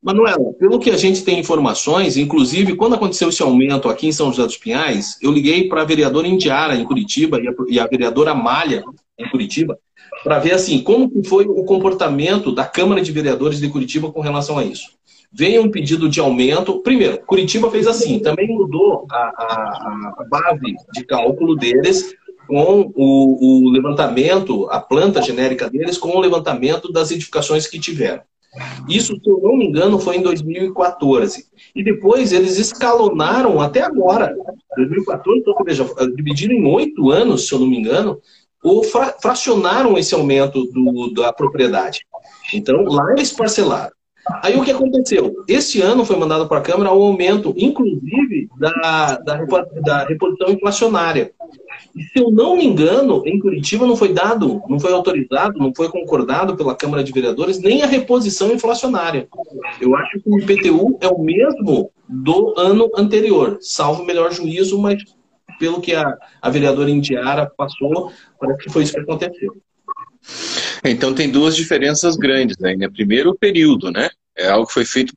[0.02, 4.30] Manuela, pelo que a gente tem informações, inclusive quando aconteceu esse aumento aqui em São
[4.30, 7.86] José dos Pinhais, eu liguei para a vereadora Indiara em Curitiba e a, e a
[7.86, 8.84] vereadora Malha
[9.18, 9.76] em Curitiba,
[10.22, 14.58] para ver assim como foi o comportamento da Câmara de Vereadores de Curitiba com relação
[14.58, 14.98] a isso.
[15.30, 16.80] Veio um pedido de aumento.
[16.80, 22.14] Primeiro, Curitiba fez assim, também mudou a, a, a base de cálculo deles
[22.46, 28.22] com o, o, levantamento, a planta genérica deles, com o levantamento das edificações que tiveram.
[28.88, 31.44] Isso, se eu não me engano, foi em 2014.
[31.76, 34.34] E depois eles escalonaram até agora.
[34.74, 38.18] 2014, então, veja, dividiram em oito anos, se eu não me engano,
[38.62, 38.82] ou
[39.20, 42.00] fracionaram esse aumento do, da propriedade.
[42.52, 43.92] Então, lá eles parcelaram.
[44.42, 45.34] Aí o que aconteceu?
[45.48, 49.44] Este ano foi mandado para a Câmara o aumento, inclusive, da, da,
[49.82, 51.32] da reposição inflacionária.
[52.12, 55.88] Se eu não me engano, em Curitiba não foi dado, não foi autorizado, não foi
[55.88, 59.28] concordado pela Câmara de Vereadores nem a reposição inflacionária.
[59.80, 65.02] Eu acho que o IPTU é o mesmo do ano anterior, salvo melhor juízo, mas
[65.58, 69.56] pelo que a, a vereadora Indiara passou, parece que foi isso que aconteceu.
[70.84, 72.88] Então tem duas diferenças grandes aí, né?
[72.88, 74.10] Primeiro, o período, né?
[74.36, 75.14] É algo que foi feito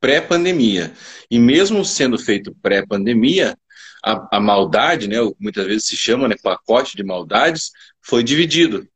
[0.00, 0.92] pré-pandemia.
[1.30, 3.56] E mesmo sendo feito pré-pandemia,
[4.04, 7.70] a, a, maldade, né, muitas vezes se chama né, pacote de maldades,
[8.00, 8.86] foi dividido.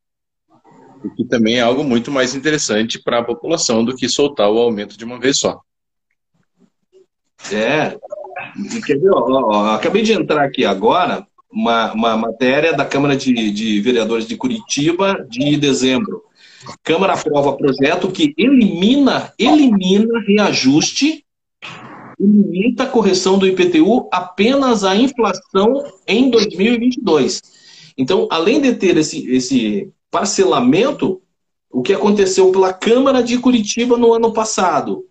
[1.05, 4.59] O que também é algo muito mais interessante para a população do que soltar o
[4.59, 5.61] aumento de uma vez só.
[7.53, 7.97] É.
[8.86, 13.50] Quer ver, ó, ó, acabei de entrar aqui agora, uma, uma matéria da Câmara de,
[13.50, 16.22] de Vereadores de Curitiba de dezembro.
[16.82, 21.24] Câmara aprova projeto que elimina, elimina reajuste
[22.18, 27.42] limita a correção do IPTU apenas à inflação em 2022.
[27.96, 31.20] Então, além de ter esse, esse parcelamento,
[31.70, 35.04] o que aconteceu pela Câmara de Curitiba no ano passado,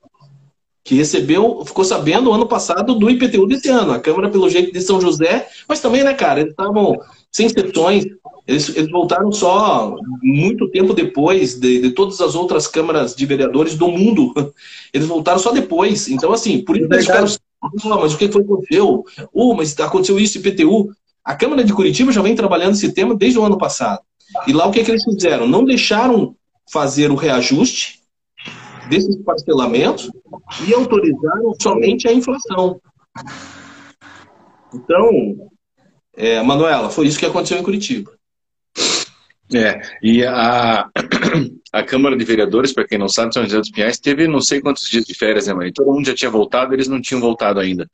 [0.85, 3.91] que recebeu, ficou sabendo ano passado do IPTU desse ano.
[3.91, 6.99] A Câmara, pelo jeito, de São José, mas também, né, cara, eles estavam
[7.31, 8.05] sem sessões,
[8.47, 13.75] eles, eles, voltaram só muito tempo depois de, de, todas as outras câmaras de vereadores
[13.75, 14.31] do mundo.
[14.93, 16.07] Eles voltaram só depois.
[16.07, 17.27] Então, assim, por isso é eles ficaram.
[17.83, 19.03] Oh, mas o que foi que aconteceu?
[19.33, 20.91] Oh, mas aconteceu isso, IPTU.
[21.25, 24.01] A Câmara de Curitiba já vem trabalhando esse tema desde o ano passado.
[24.47, 25.47] E lá o que, é que eles fizeram?
[25.47, 26.35] Não deixaram
[26.71, 28.04] fazer o reajuste
[28.89, 30.11] desses parcelamentos
[30.67, 32.79] e autorizaram somente a inflação.
[34.73, 35.49] Então,
[36.15, 38.11] é, Manuela, foi isso que aconteceu em Curitiba.
[39.53, 40.89] É, e a,
[41.71, 44.59] a Câmara de Vereadores, para quem não sabe, São José dos Pinhais, teve não sei
[44.59, 45.71] quantos dias de férias, né, mãe?
[45.71, 47.87] Todo mundo já tinha voltado, eles não tinham voltado ainda.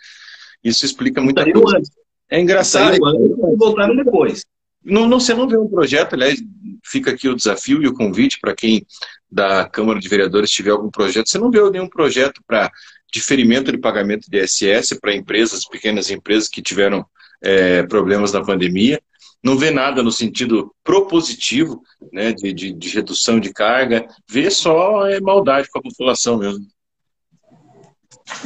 [0.64, 1.78] Isso explica muita Saiu coisa.
[1.78, 1.92] Antes.
[2.30, 2.96] É engraçado.
[2.96, 4.46] e voltaram depois.
[4.84, 6.42] Não, não, você não vê um projeto, aliás,
[6.84, 8.86] fica aqui o desafio e o convite para quem
[9.32, 11.30] da Câmara de Vereadores tiver algum projeto.
[11.30, 12.72] Você não vê nenhum projeto para
[13.12, 17.06] diferimento de pagamento de ISS para empresas, pequenas empresas que tiveram
[17.42, 19.02] é, problemas na pandemia
[19.44, 25.08] não vê nada no sentido propositivo, né, de, de, de redução de carga, vê só
[25.08, 26.66] é, maldade com a população mesmo.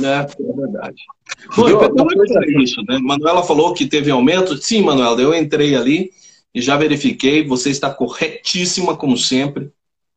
[0.01, 1.03] É, é verdade.
[1.55, 2.97] Bom, é isso, né?
[2.99, 4.57] Manuela falou que teve aumento.
[4.57, 6.11] Sim, Manuela, eu entrei ali
[6.53, 7.45] e já verifiquei.
[7.45, 9.69] Você está corretíssima, como sempre.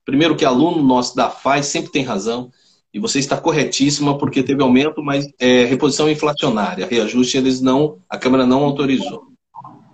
[0.08, 2.50] Primeiro que aluno nosso da FAI sempre tem razão.
[2.94, 6.86] E você está corretíssima porque teve aumento, mas é reposição inflacionária.
[6.86, 9.24] Reajuste eles não, a Câmara não autorizou.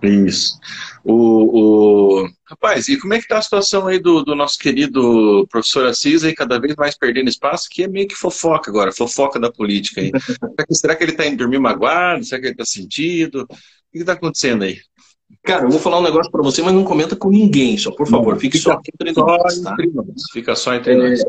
[0.01, 0.57] Isso.
[1.03, 2.29] O, o...
[2.47, 6.23] Rapaz, e como é que tá a situação aí do, do nosso querido professor Assis
[6.23, 10.01] aí, cada vez mais perdendo espaço, que é meio que fofoca agora, fofoca da política
[10.01, 10.13] aí.
[10.71, 12.23] Será que ele tá indo dormir magoado?
[12.23, 13.49] Será que ele tá sentido?
[13.51, 13.57] O
[13.93, 14.79] que, que tá acontecendo aí?
[15.43, 18.07] Cara, eu vou falar um negócio para você, mas não comenta com ninguém, só por
[18.07, 18.39] favor.
[18.39, 19.77] Fique fica só entre nós, tá?
[20.33, 21.21] Fica só entre nós.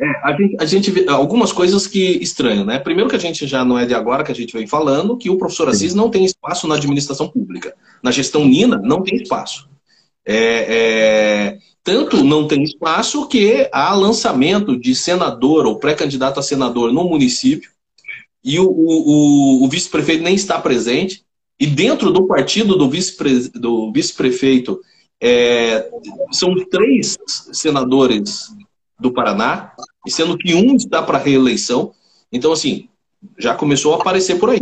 [0.00, 2.78] É, a, gente, a gente vê algumas coisas que estranham, né?
[2.78, 5.30] Primeiro que a gente já não é de agora que a gente vem falando que
[5.30, 7.74] o professor Assis não tem espaço na administração pública.
[8.02, 9.68] Na gestão Nina, não tem espaço.
[10.26, 16.92] É, é, tanto não tem espaço que há lançamento de senador ou pré-candidato a senador
[16.92, 17.70] no município
[18.42, 21.24] e o, o, o vice-prefeito nem está presente.
[21.58, 24.14] E dentro do partido do vice-prefeito, vice
[25.20, 25.88] é,
[26.32, 27.16] são três
[27.52, 28.52] senadores
[28.98, 29.72] do Paraná,
[30.08, 31.92] sendo que um está para reeleição.
[32.32, 32.88] Então, assim,
[33.38, 34.60] já começou a aparecer por aí.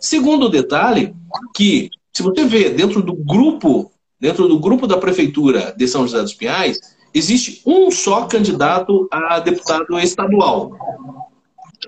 [0.00, 1.14] Segundo detalhe,
[1.54, 3.90] que se você vê dentro do grupo,
[4.20, 6.78] dentro do grupo da prefeitura de São José dos Pinhais,
[7.14, 10.72] existe um só candidato a deputado estadual,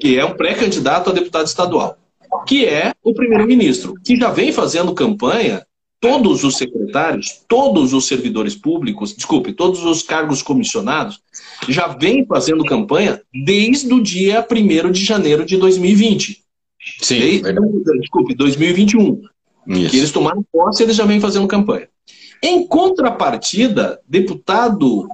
[0.00, 1.98] que é um pré-candidato a deputado estadual
[2.44, 5.64] que é o primeiro-ministro, que já vem fazendo campanha,
[6.00, 11.20] todos os secretários, todos os servidores públicos, desculpe, todos os cargos comissionados,
[11.68, 16.44] já vem fazendo campanha desde o dia 1 de janeiro de 2020.
[17.00, 19.22] Sim, desde, desculpe, 2021.
[19.66, 19.90] Isso.
[19.90, 21.88] Que eles tomaram posse, eles já vêm fazendo campanha.
[22.42, 25.08] Em contrapartida, deputado,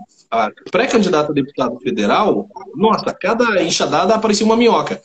[0.70, 5.00] pré-candidato a deputado federal, nossa, cada enxadada aparecia uma minhoca.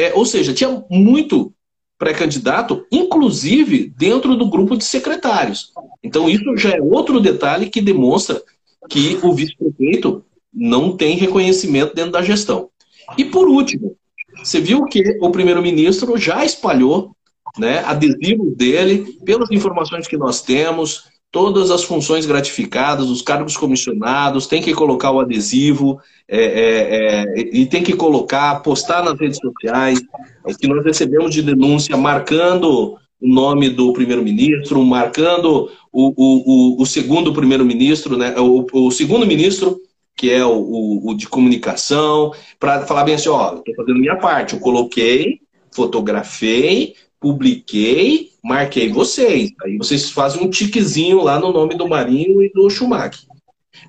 [0.00, 1.52] É, ou seja, tinha muito
[1.98, 5.72] pré-candidato, inclusive dentro do grupo de secretários.
[6.02, 8.42] Então, isso já é outro detalhe que demonstra
[8.88, 12.70] que o vice-prefeito não tem reconhecimento dentro da gestão.
[13.18, 13.94] E por último,
[14.42, 17.14] você viu que o primeiro-ministro já espalhou
[17.58, 24.46] né, adesivos dele, pelas informações que nós temos, todas as funções gratificadas, os cargos comissionados,
[24.46, 29.38] tem que colocar o adesivo é, é, é, e tem que colocar, postar nas redes
[29.38, 30.00] sociais,
[30.46, 36.82] é, que nós recebemos de denúncia marcando o nome do primeiro-ministro, marcando o, o, o,
[36.82, 39.78] o segundo primeiro-ministro, né, o, o, segundo ministro,
[40.16, 44.54] que é o, o de comunicação, para falar bem assim, ó, estou fazendo minha parte,
[44.54, 49.50] eu coloquei, fotografei, publiquei, marquei vocês.
[49.62, 53.26] Aí vocês fazem um tiquezinho lá no nome do Marinho e do Schumacher.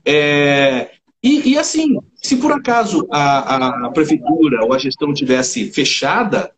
[0.06, 0.92] É,
[1.24, 6.52] e, e, assim, se por acaso a, a, prefeitura ou a gestão tivesse fechada,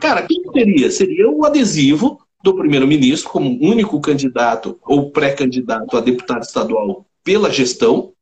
[0.00, 0.90] cara, o que seria?
[0.90, 8.12] Seria o adesivo do primeiro-ministro como único candidato ou pré-candidato a deputado estadual pela gestão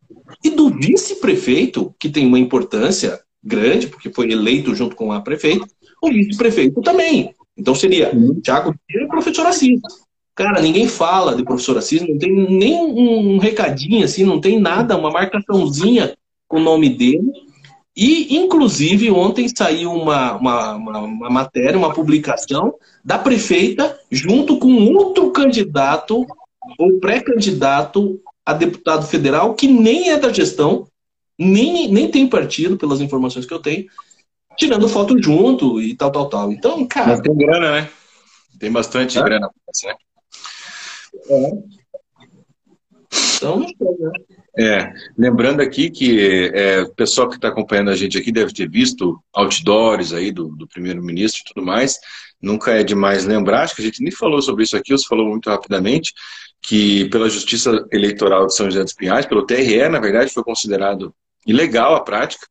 [0.42, 5.66] e do vice-prefeito, que tem uma importância grande, porque foi eleito junto com a prefeita,
[6.02, 7.34] o vice-prefeito também.
[7.56, 8.40] Então seria uhum.
[8.40, 9.80] Tiago e professor Assis.
[10.34, 14.96] Cara, ninguém fala de professor Assis, não tem nem um recadinho assim, não tem nada,
[14.96, 16.14] uma marcaçãozinha
[16.48, 17.30] com o nome dele.
[17.96, 22.74] E, inclusive, ontem saiu uma, uma, uma, uma matéria, uma publicação
[23.04, 26.26] da prefeita, junto com outro candidato
[26.76, 30.88] ou pré-candidato a deputado federal, que nem é da gestão,
[31.38, 33.86] nem, nem tem partido, pelas informações que eu tenho,
[34.56, 36.52] tirando foto junto e tal, tal, tal.
[36.52, 37.08] Então, cara.
[37.08, 37.88] Mas tem grana, né?
[38.58, 39.22] Tem bastante é?
[39.22, 39.48] grana,
[39.84, 39.94] né?
[41.30, 41.74] É.
[43.36, 43.66] Então, né?
[44.56, 48.70] É, lembrando aqui que é, o pessoal que está acompanhando a gente aqui deve ter
[48.70, 51.98] visto outdoors aí do, do primeiro-ministro e tudo mais.
[52.40, 55.28] Nunca é demais lembrar, acho que a gente nem falou sobre isso aqui, você falou
[55.28, 56.12] muito rapidamente,
[56.62, 61.12] que pela Justiça Eleitoral de São José dos Pinhais, pelo TRE, na verdade, foi considerado
[61.46, 62.46] ilegal a prática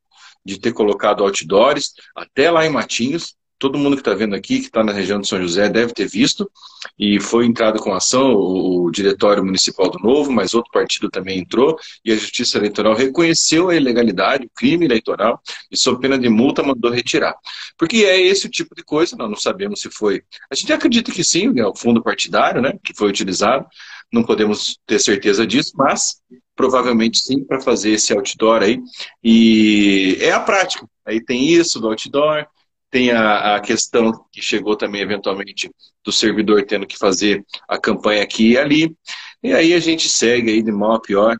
[0.46, 3.36] de ter colocado outdoors até lá em Matinhos.
[3.60, 6.06] Todo mundo que está vendo aqui, que está na região de São José, deve ter
[6.06, 6.52] visto.
[7.00, 11.39] E foi entrado com ação o, o Diretório Municipal do Novo, mas outro partido também
[11.39, 11.78] entrou.
[12.04, 15.41] E a Justiça Eleitoral reconheceu a ilegalidade, o crime eleitoral,
[15.72, 17.36] e sob pena de multa mandou retirar.
[17.78, 20.24] Porque é esse o tipo de coisa, nós não sabemos se foi.
[20.52, 23.66] A gente acredita que sim, é o fundo partidário, né, que foi utilizado,
[24.14, 26.22] não podemos ter certeza disso, mas
[26.55, 28.80] provavelmente sim, para fazer esse outdoor aí.
[29.24, 30.88] E é a prática.
[31.03, 32.45] Aí tem isso do outdoor,
[32.91, 35.70] tem a, a, questão que chegou também eventualmente
[36.05, 38.95] do servidor tendo que fazer a campanha aqui e ali.
[39.41, 41.36] E aí a gente segue aí de mal a pior.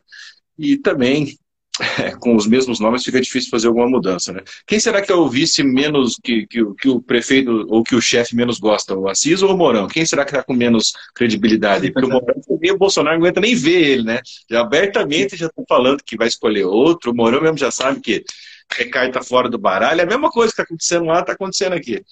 [0.58, 1.38] E também
[1.98, 4.40] é, com os mesmos nomes fica difícil fazer alguma mudança, né?
[4.66, 8.00] Quem será que é o vice menos que, que, que o prefeito ou que o
[8.00, 9.88] chefe menos gosta, o Assis ou o Mourão?
[9.88, 11.90] Quem será que está com menos credibilidade?
[11.90, 14.20] Porque o Mourão o Bolsonaro não aguenta nem ver ele, né?
[14.48, 18.24] Já abertamente já estão falando que vai escolher outro, o Mourão mesmo já sabe que
[18.80, 21.74] a carta fora do baralho, é a mesma coisa que está acontecendo lá, está acontecendo
[21.74, 22.02] aqui.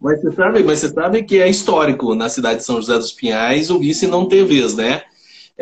[0.00, 3.12] Mas você, sabe, mas você sabe que é histórico na cidade de São José dos
[3.12, 5.02] Pinhais o vice não ter vez, né?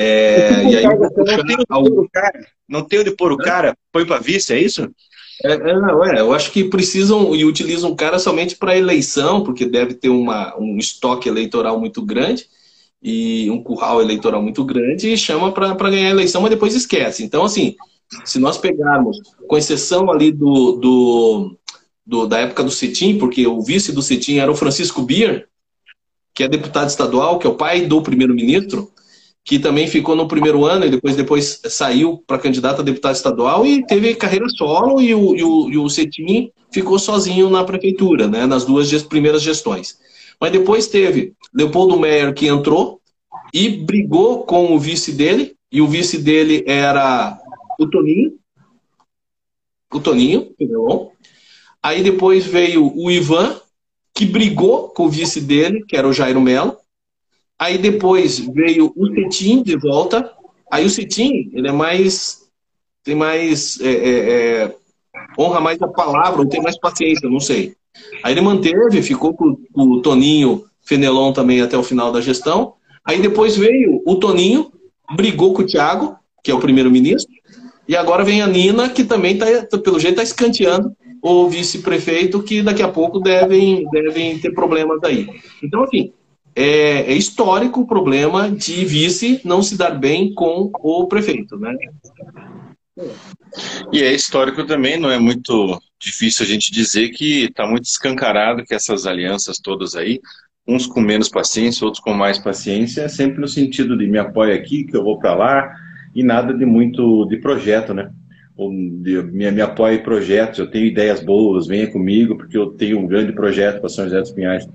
[0.01, 4.21] É, e aí, não, tem o cara, não tem onde pôr o cara, põe para
[4.21, 4.89] vice, é isso?
[5.45, 9.43] É, é, não, é, eu acho que precisam e utilizam o cara somente para eleição,
[9.43, 12.47] porque deve ter uma, um estoque eleitoral muito grande
[13.03, 17.25] e um curral eleitoral muito grande e chama para ganhar a eleição, mas depois esquece.
[17.25, 17.75] Então, assim,
[18.25, 19.19] se nós pegarmos,
[19.49, 21.57] com exceção ali do, do,
[22.07, 25.49] do da época do Cetim, porque o vice do Cetim era o Francisco Bier,
[26.33, 28.93] que é deputado estadual, que é o pai do primeiro-ministro,
[29.49, 33.65] que também ficou no primeiro ano e depois, depois saiu para candidato a deputado estadual
[33.65, 38.29] e teve carreira solo e o, e o, e o Cetim ficou sozinho na prefeitura,
[38.29, 39.99] né, nas duas primeiras gestões.
[40.39, 43.01] Mas depois teve Leopoldo Meyer que entrou
[43.55, 47.39] e brigou com o vice dele, e o vice dele era
[47.81, 48.35] o Toninho,
[49.91, 50.53] o Toninho?
[51.83, 53.59] Aí depois veio o Ivan,
[54.15, 56.77] que brigou com o vice dele, que era o Jairo Melo,
[57.59, 60.33] Aí depois veio o Cetim de volta.
[60.71, 62.49] Aí o Cetim, ele é mais.
[63.03, 63.81] tem mais.
[63.81, 64.77] É, é, é,
[65.39, 67.75] honra mais a palavra, ou tem mais paciência, não sei.
[68.23, 72.75] Aí ele manteve, ficou com, o Toninho Fenelon também até o final da gestão.
[73.05, 74.71] Aí depois veio o Toninho,
[75.17, 77.33] brigou com o Thiago, que é o primeiro-ministro,
[77.89, 79.47] e agora vem a Nina, que também, tá,
[79.83, 85.27] pelo jeito, está escanteando o vice-prefeito, que daqui a pouco devem, devem ter problemas aí.
[85.63, 86.13] Então, assim,
[86.61, 91.73] é, é, histórico o problema de vice não se dar bem com o prefeito, né?
[93.93, 98.65] E é histórico também, não é muito difícil a gente dizer que está muito escancarado
[98.65, 100.21] que essas alianças todas aí,
[100.67, 104.57] uns com menos paciência, outros com mais paciência, é sempre no sentido de me apoia
[104.57, 105.73] aqui, que eu vou para lá,
[106.13, 108.11] e nada de muito de projeto, né?
[108.57, 112.67] Ou de, me, me apoia em projetos, eu tenho ideias boas, venha comigo, porque eu
[112.71, 114.67] tenho um grande projeto para São José dos Pinhais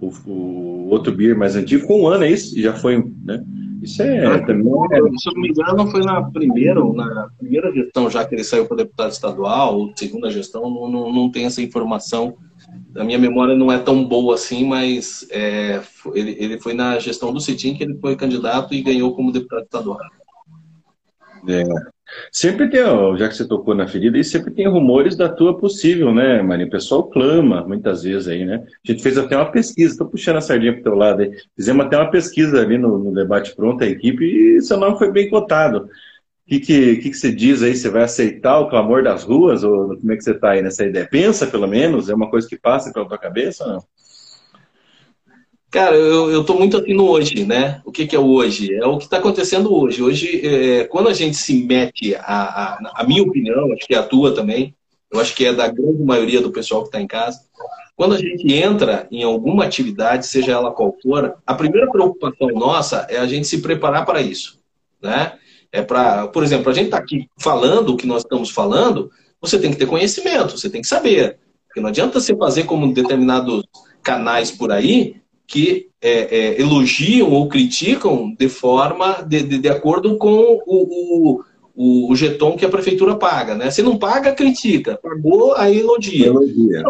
[0.00, 2.58] o, o outro beer mais antigo, ficou um ano, é isso?
[2.58, 3.44] E já foi, né?
[3.82, 4.72] Isso é também.
[4.92, 4.96] É...
[5.18, 8.66] Se eu não me engano, foi na primeira, na primeira gestão, já que ele saiu
[8.66, 12.36] para deputado estadual, ou segunda gestão, não, não, não tem essa informação.
[12.94, 15.80] A minha memória não é tão boa assim, mas é,
[16.12, 19.62] ele, ele foi na gestão do Cetim que ele foi candidato e ganhou como deputado
[19.62, 19.98] estadual.
[21.48, 21.64] É.
[22.32, 22.80] Sempre tem,
[23.16, 26.68] já que você tocou na ferida, e sempre tem rumores da tua possível, né, Marinho?
[26.68, 28.64] O pessoal clama muitas vezes aí, né?
[28.84, 31.32] A gente fez até uma pesquisa, tô puxando a sardinha pro teu lado aí.
[31.56, 35.10] Fizemos até uma pesquisa ali no, no debate pronto, a equipe, e seu nome foi
[35.12, 35.88] bem cotado.
[36.46, 37.76] O que, que, que, que você diz aí?
[37.76, 39.62] Você vai aceitar o clamor das ruas?
[39.62, 41.06] Ou como é que você está aí nessa ideia?
[41.08, 42.08] Pensa, pelo menos?
[42.08, 43.84] É uma coisa que passa pela tua cabeça ou não?
[45.70, 47.80] Cara, eu, estou muito aqui no hoje, né?
[47.84, 48.74] O que, que é o hoje?
[48.74, 50.02] É o que está acontecendo hoje.
[50.02, 53.98] Hoje, é, quando a gente se mete, a, a, a, minha opinião, acho que é
[53.98, 54.74] a tua também,
[55.12, 57.40] eu acho que é da grande maioria do pessoal que está em casa,
[57.94, 63.06] quando a gente entra em alguma atividade, seja ela qual for, a primeira preocupação nossa
[63.08, 64.58] é a gente se preparar para isso,
[65.00, 65.34] né?
[65.70, 69.08] É para, por exemplo, a gente está aqui falando o que nós estamos falando,
[69.40, 71.38] você tem que ter conhecimento, você tem que saber.
[71.68, 73.62] Porque não adianta você fazer como determinados
[74.02, 75.20] canais por aí,
[75.50, 81.42] que é, é, elogiam ou criticam de forma, de, de, de acordo com o,
[81.74, 83.56] o, o, jeton que a prefeitura paga.
[83.56, 83.68] Né?
[83.68, 84.96] Se não paga, critica.
[85.02, 86.26] Pagou, aí elogia.
[86.26, 86.84] elogia.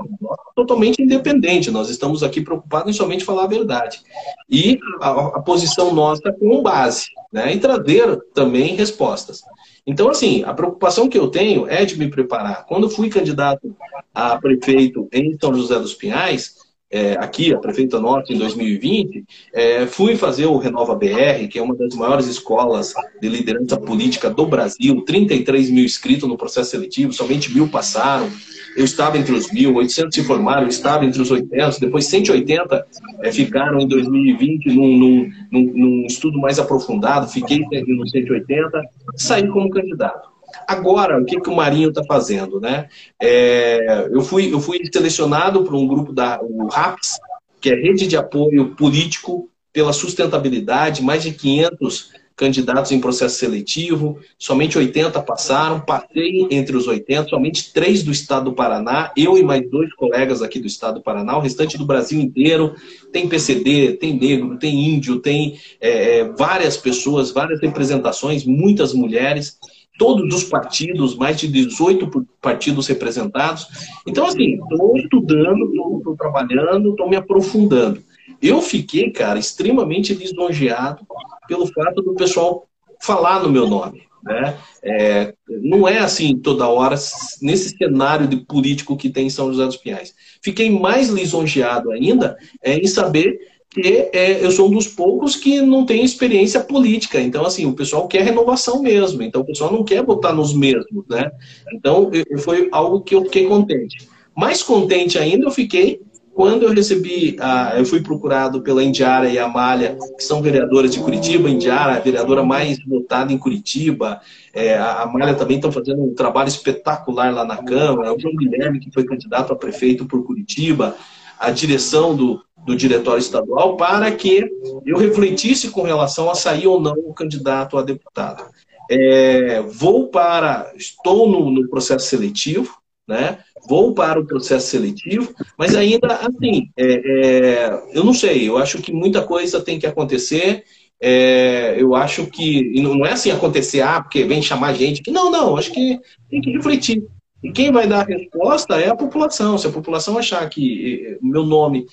[0.54, 1.70] Totalmente independente.
[1.70, 4.02] Nós estamos aqui preocupados em somente falar a verdade.
[4.48, 7.06] E a, a posição nossa com base.
[7.32, 7.54] Né?
[7.54, 9.40] E trazer também respostas.
[9.86, 12.66] Então, assim, a preocupação que eu tenho é de me preparar.
[12.66, 13.74] Quando fui candidato
[14.14, 16.59] a prefeito em São José dos Pinhais,
[16.90, 19.24] é, aqui, a Prefeita Norte, em 2020,
[19.54, 24.28] é, fui fazer o Renova BR, que é uma das maiores escolas de liderança política
[24.28, 28.28] do Brasil, 33 mil inscritos no processo seletivo, somente mil passaram.
[28.76, 32.86] Eu estava entre os mil, 800 se formaram, eu estava entre os 800, depois 180
[33.22, 38.82] é, ficaram em 2020 num, num, num, num estudo mais aprofundado, fiquei no 180,
[39.16, 40.29] saí como candidato.
[40.66, 42.60] Agora, o que, que o Marinho está fazendo?
[42.60, 42.88] Né?
[43.20, 47.18] É, eu, fui, eu fui selecionado por um grupo da o RAPS,
[47.60, 54.18] que é Rede de Apoio Político pela Sustentabilidade, mais de 500 candidatos em processo seletivo,
[54.38, 59.42] somente 80 passaram, passei entre os 80, somente três do estado do Paraná, eu e
[59.42, 62.74] mais dois colegas aqui do estado do Paraná, o restante do Brasil inteiro,
[63.12, 69.58] tem PCD, tem negro, tem índio, tem é, é, várias pessoas, várias representações, muitas mulheres,
[70.00, 73.66] todos os partidos, mais de 18 partidos representados.
[74.06, 75.66] Então, assim, estou estudando,
[75.98, 78.02] estou trabalhando, estou me aprofundando.
[78.40, 81.06] Eu fiquei, cara, extremamente lisonjeado
[81.46, 82.66] pelo fato do pessoal
[82.98, 84.04] falar no meu nome.
[84.24, 84.56] Né?
[84.82, 86.96] É, não é assim toda hora,
[87.42, 90.14] nesse cenário de político que tem em São José dos Pinhais.
[90.42, 93.38] Fiquei mais lisonjeado ainda é, em saber
[93.70, 97.20] que é, eu sou um dos poucos que não tem experiência política.
[97.20, 99.22] Então, assim, o pessoal quer renovação mesmo.
[99.22, 101.30] Então, o pessoal não quer botar nos mesmos, né?
[101.72, 104.08] Então, eu, foi algo que eu fiquei contente.
[104.36, 106.00] Mais contente ainda eu fiquei
[106.32, 107.36] quando eu recebi,
[107.76, 111.50] eu fui procurado pela Indiara e a Amália, que são vereadoras de Curitiba.
[111.50, 114.20] Indiara, a vereadora mais votada em Curitiba.
[114.54, 118.14] É, a Amália também está fazendo um trabalho espetacular lá na Câmara.
[118.14, 120.96] O João Guilherme, que foi candidato a prefeito por Curitiba.
[121.38, 122.40] A direção do,
[122.70, 124.48] do diretório estadual para que
[124.86, 128.44] eu refletisse com relação a sair ou não o candidato a deputado.
[128.88, 133.38] É, vou para, estou no, no, processo seletivo, né?
[133.68, 138.80] Vou para o processo seletivo, mas ainda assim, é, é, eu não sei, eu acho
[138.80, 140.62] que muita coisa tem que acontecer.
[141.02, 145.10] É, eu acho que não é assim acontecer, ah, porque vem chamar gente.
[145.10, 145.98] Não, não, acho que
[146.30, 147.02] tem que refletir.
[147.42, 149.56] E quem vai dar a resposta é a população.
[149.56, 151.86] Se a população achar que eh, meu nome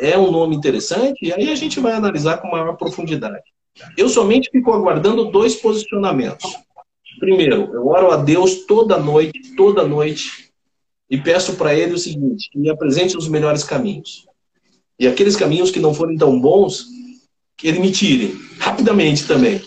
[0.00, 3.44] é um nome interessante, aí a gente vai analisar com maior profundidade.
[3.96, 6.52] Eu somente fico aguardando dois posicionamentos.
[7.20, 10.50] Primeiro, eu oro a Deus toda noite, toda noite,
[11.08, 14.26] e peço para Ele o seguinte: que me apresente os melhores caminhos.
[14.98, 16.86] E aqueles caminhos que não forem tão bons,
[17.56, 19.60] que Ele me tire, rapidamente também.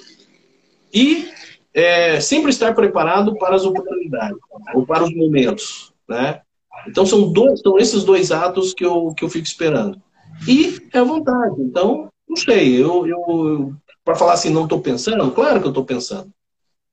[0.93, 1.32] E
[1.73, 4.37] é, sempre estar preparado para as oportunidades
[4.73, 6.41] ou para os momentos, né?
[6.87, 9.99] Então são dois, são esses dois atos que eu que eu fico esperando.
[10.47, 11.55] E é a vontade.
[11.59, 15.71] Então não sei, eu, eu, eu para falar assim não estou pensando, claro que eu
[15.71, 16.31] estou pensando,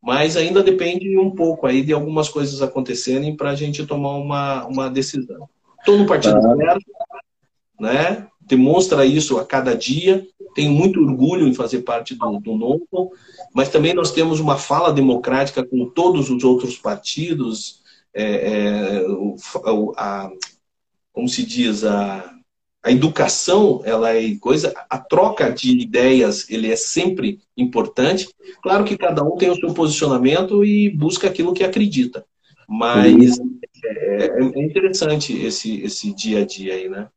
[0.02, 4.64] mas ainda depende um pouco aí de algumas coisas acontecerem para a gente tomar uma
[4.66, 5.48] uma decisão.
[5.78, 6.56] Estou no partido ah.
[7.78, 8.26] né?
[8.40, 13.12] Demonstra isso a cada dia tenho muito orgulho em fazer parte do, do Novo,
[13.55, 17.80] mas também nós temos uma fala democrática com todos os outros partidos,
[18.12, 19.07] é, é,
[19.96, 20.30] a,
[21.12, 22.34] como se diz, a,
[22.82, 28.28] a educação, ela é coisa, a troca de ideias, ele é sempre importante.
[28.62, 32.24] Claro que cada um tem o seu posicionamento e busca aquilo que acredita.
[32.66, 33.38] Mas
[33.84, 37.09] é, é interessante esse, esse dia a dia aí, né?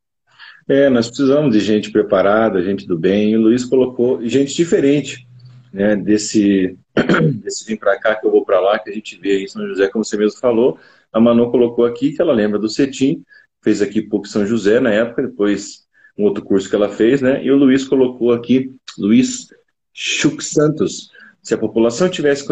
[0.68, 3.32] É, nós precisamos de gente preparada, gente do bem.
[3.32, 5.28] E o Luiz colocou gente diferente,
[5.72, 5.96] né?
[5.96, 6.78] Desse,
[7.42, 9.68] desse vir para cá que eu vou para lá, que a gente vê em São
[9.68, 10.78] José, como você mesmo falou.
[11.12, 13.24] A Manu colocou aqui que ela lembra do Cetim,
[13.62, 15.84] fez aqui PUC São José na época, depois
[16.18, 17.44] um outro curso que ela fez, né?
[17.44, 19.48] E o Luiz colocou aqui, Luiz
[19.94, 21.10] Chuk Santos,
[21.42, 22.46] se a população tivesse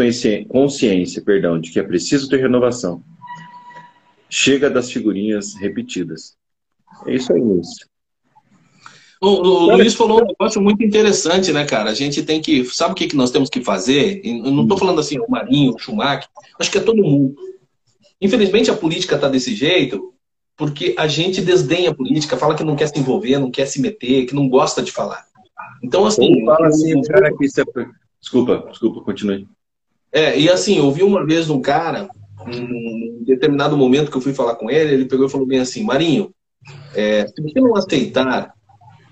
[0.48, 3.04] consciência, perdão, de que é preciso ter renovação,
[4.30, 6.36] chega das figurinhas repetidas.
[7.08, 7.91] É isso aí, Luiz.
[9.24, 11.92] O, o Luiz falou um negócio muito interessante, né, cara?
[11.92, 12.66] A gente tem que.
[12.66, 14.20] Sabe o que, que nós temos que fazer?
[14.24, 16.28] Eu não estou falando assim, o Marinho, o Schumacher,
[16.60, 17.36] acho que é todo mundo.
[18.20, 20.12] Infelizmente a política está desse jeito,
[20.58, 23.80] porque a gente desdenha a política, fala que não quer se envolver, não quer se
[23.80, 25.24] meter, que não gosta de falar.
[25.84, 26.44] Então, assim.
[26.44, 27.46] Fala assim, o cara que.
[28.20, 29.48] Desculpa, desculpa, continue.
[30.12, 32.10] É, e assim, eu ouvi uma vez um cara,
[32.48, 35.84] em determinado momento que eu fui falar com ele, ele pegou e falou bem assim:
[35.84, 36.34] Marinho,
[36.96, 38.54] é, se você não aceitar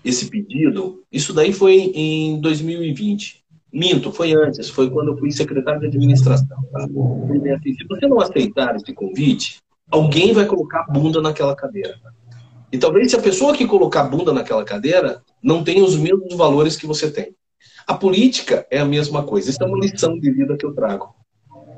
[0.03, 3.43] esse pedido, isso daí foi em 2020.
[3.71, 6.57] Minto, foi antes, foi quando eu fui secretário de administração.
[6.71, 6.87] Tá?
[6.87, 9.59] Se você não aceitar esse convite,
[9.91, 11.99] alguém vai colocar bunda naquela cadeira.
[12.71, 16.75] E talvez se a pessoa que colocar bunda naquela cadeira não tenha os mesmos valores
[16.75, 17.35] que você tem.
[17.87, 19.49] A política é a mesma coisa.
[19.49, 21.13] Isso é uma lição de vida que eu trago.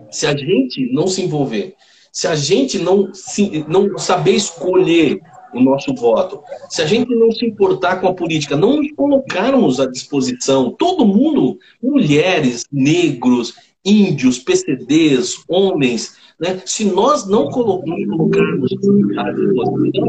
[0.10, 1.76] Se a gente não se envolver,
[2.12, 5.22] se a gente não, se, não saber escolher
[5.54, 9.80] o nosso voto, se a gente não se importar com a política, não nos colocarmos
[9.80, 16.60] à disposição, todo mundo, mulheres, negros, índios, PCDs, homens, né?
[16.66, 18.72] Se nós não colocarmos
[19.18, 20.08] à disposição,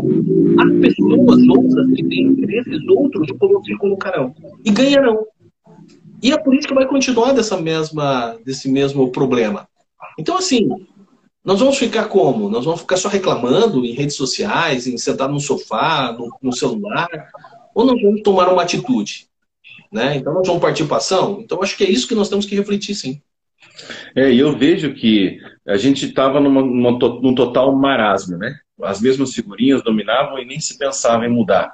[0.58, 3.28] as pessoas outras que têm interesses outros
[3.66, 4.34] se colocarão
[4.64, 5.26] e ganharão.
[6.22, 9.68] E a política vai continuar dessa mesma, desse mesmo problema.
[10.18, 10.70] Então, assim,
[11.44, 12.48] nós vamos ficar como?
[12.48, 17.08] Nós vamos ficar só reclamando em redes sociais, em sentar no sofá, no, no celular,
[17.74, 19.26] ou nós vamos tomar uma atitude?
[19.90, 20.16] Né?
[20.16, 21.40] Então, nós vamos partir para ação?
[21.42, 23.20] Então, acho que é isso que nós temos que refletir, sim.
[24.14, 28.54] É, eu vejo que a gente estava num total marasmo, né?
[28.82, 31.72] As mesmas figurinhas dominavam e nem se pensava em mudar.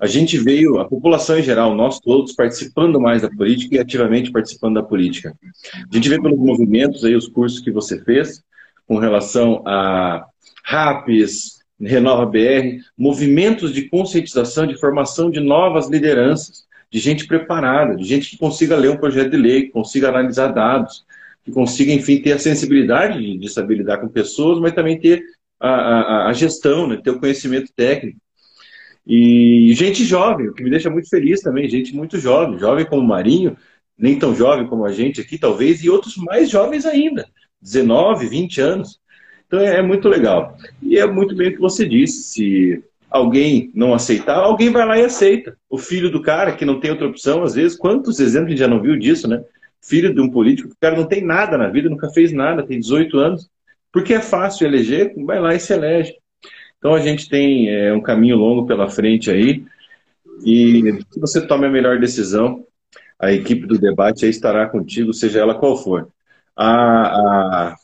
[0.00, 4.30] A gente veio, a população em geral, nós todos, participando mais da política e ativamente
[4.30, 5.36] participando da política.
[5.74, 8.42] A gente vê pelos movimentos aí, os cursos que você fez,
[8.86, 10.24] com relação a
[10.64, 18.04] RAPs, Renova BR, movimentos de conscientização, de formação de novas lideranças, de gente preparada, de
[18.04, 21.04] gente que consiga ler um projeto de lei, que consiga analisar dados,
[21.44, 25.22] que consiga, enfim, ter a sensibilidade de, saber lidar com pessoas, mas também ter
[25.60, 27.00] a, a, a gestão, né?
[27.02, 28.18] ter o conhecimento técnico.
[29.06, 33.02] E gente jovem, o que me deixa muito feliz também, gente muito jovem, jovem como
[33.02, 33.56] o Marinho,
[33.98, 37.26] nem tão jovem como a gente aqui, talvez, e outros mais jovens ainda,
[37.64, 39.00] 19, 20 anos.
[39.46, 40.56] Então é, é muito legal.
[40.80, 44.98] E é muito bem o que você disse, se alguém não aceitar, alguém vai lá
[44.98, 45.56] e aceita.
[45.68, 48.58] O filho do cara que não tem outra opção, às vezes, quantos exemplos a gente
[48.60, 49.42] já não viu disso, né?
[49.84, 52.80] filho de um político, o cara não tem nada na vida, nunca fez nada, tem
[52.80, 53.48] 18 anos.
[53.92, 56.14] Porque é fácil eleger, vai lá e se elege.
[56.78, 59.62] Então a gente tem é, um caminho longo pela frente aí.
[60.44, 62.64] E se você tome a melhor decisão,
[63.18, 66.08] a equipe do debate estará contigo, seja ela qual for.
[66.56, 67.76] A, a,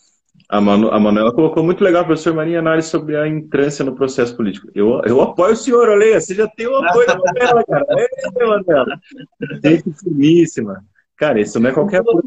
[0.49, 4.37] a, Manu, a Manuela colocou muito legal, professor Marinha, análise sobre a entrância no processo
[4.37, 4.69] político.
[4.75, 7.87] Eu, eu apoio o senhor, Oleia, você já tem o apoio da Manuela, cara.
[7.91, 9.01] É, Manuela.
[9.65, 10.85] Gente finíssima.
[11.17, 12.23] Cara, isso não é qualquer coisa.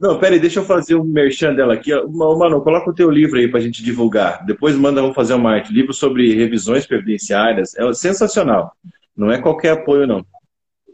[0.00, 1.90] Não, peraí, deixa eu fazer um merchan dela aqui.
[2.08, 4.44] Mano, coloca o teu livro aí pra gente divulgar.
[4.44, 5.72] Depois manda, vamos fazer uma arte.
[5.72, 7.74] Livro sobre revisões previdenciárias.
[7.76, 8.72] É sensacional.
[9.16, 10.24] Não é qualquer apoio, não.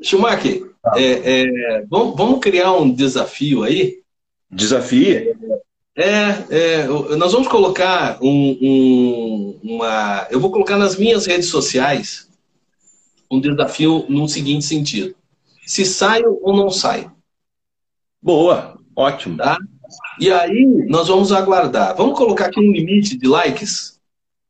[0.03, 0.93] Schumacher, tá.
[0.97, 4.01] é, é, vamos, vamos, criar um desafio aí?
[4.51, 5.37] Desafio?
[5.97, 6.87] É, é,
[7.17, 10.27] nós vamos colocar um, um, uma.
[10.31, 12.29] Eu vou colocar nas minhas redes sociais
[13.31, 15.15] um desafio no seguinte sentido:
[15.67, 17.13] se saio ou não saio.
[18.21, 19.37] Boa, ótimo.
[19.37, 19.57] Tá?
[20.19, 21.97] E aí nós vamos aguardar.
[21.97, 24.01] Vamos colocar aqui um limite de likes?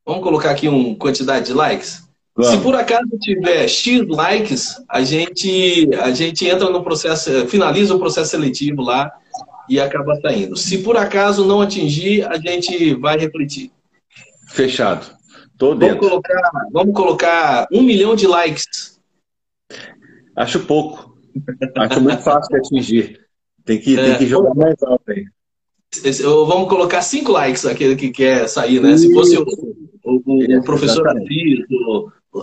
[0.05, 2.04] Vamos colocar aqui uma quantidade de likes?
[2.37, 2.53] Vamos.
[2.53, 7.99] Se por acaso tiver X likes, a gente, a gente entra no processo, finaliza o
[7.99, 9.13] processo seletivo lá
[9.69, 10.57] e acaba saindo.
[10.57, 13.71] Se por acaso não atingir, a gente vai refletir.
[14.49, 15.07] Fechado.
[15.57, 19.01] Tô vamos colocar, vamos colocar um milhão de likes.
[20.37, 21.17] Acho pouco.
[21.77, 23.21] Acho muito fácil de atingir.
[23.65, 24.05] Tem que, é.
[24.05, 25.25] tem que jogar mais alto aí.
[26.23, 28.97] Vamos colocar cinco likes aquele que quer sair, né?
[28.97, 29.45] Se fosse, o,
[30.05, 31.61] o, o professor Assis,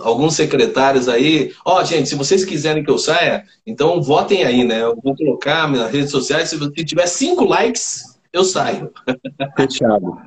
[0.00, 1.52] alguns secretários aí.
[1.64, 4.82] Ó, oh, gente, se vocês quiserem que eu saia, então votem aí, né?
[4.82, 6.48] Eu vou colocar nas redes sociais.
[6.48, 8.90] Se você tiver cinco likes, eu saio.
[9.56, 10.18] Fechado.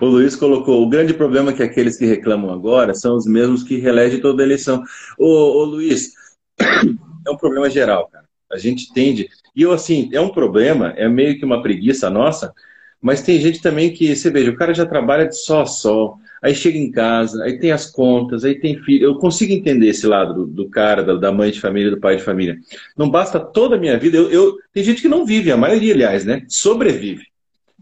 [0.00, 3.62] O Luiz colocou: o grande problema é que aqueles que reclamam agora são os mesmos
[3.62, 4.82] que reelegem toda eleição.
[5.18, 6.12] Ô, ô Luiz,
[6.60, 8.24] é um problema geral, cara.
[8.50, 9.28] A gente tende.
[9.54, 12.54] E eu, assim, é um problema, é meio que uma preguiça nossa,
[13.00, 16.18] mas tem gente também que, você veja, o cara já trabalha de sol a sol,
[16.42, 19.04] aí chega em casa, aí tem as contas, aí tem filho.
[19.04, 22.16] Eu consigo entender esse lado do, do cara, da, da, mãe de família, do pai
[22.16, 22.58] de família.
[22.96, 24.16] Não basta toda a minha vida.
[24.16, 26.44] Eu, eu, tem gente que não vive, a maioria, aliás, né?
[26.48, 27.26] Sobrevive.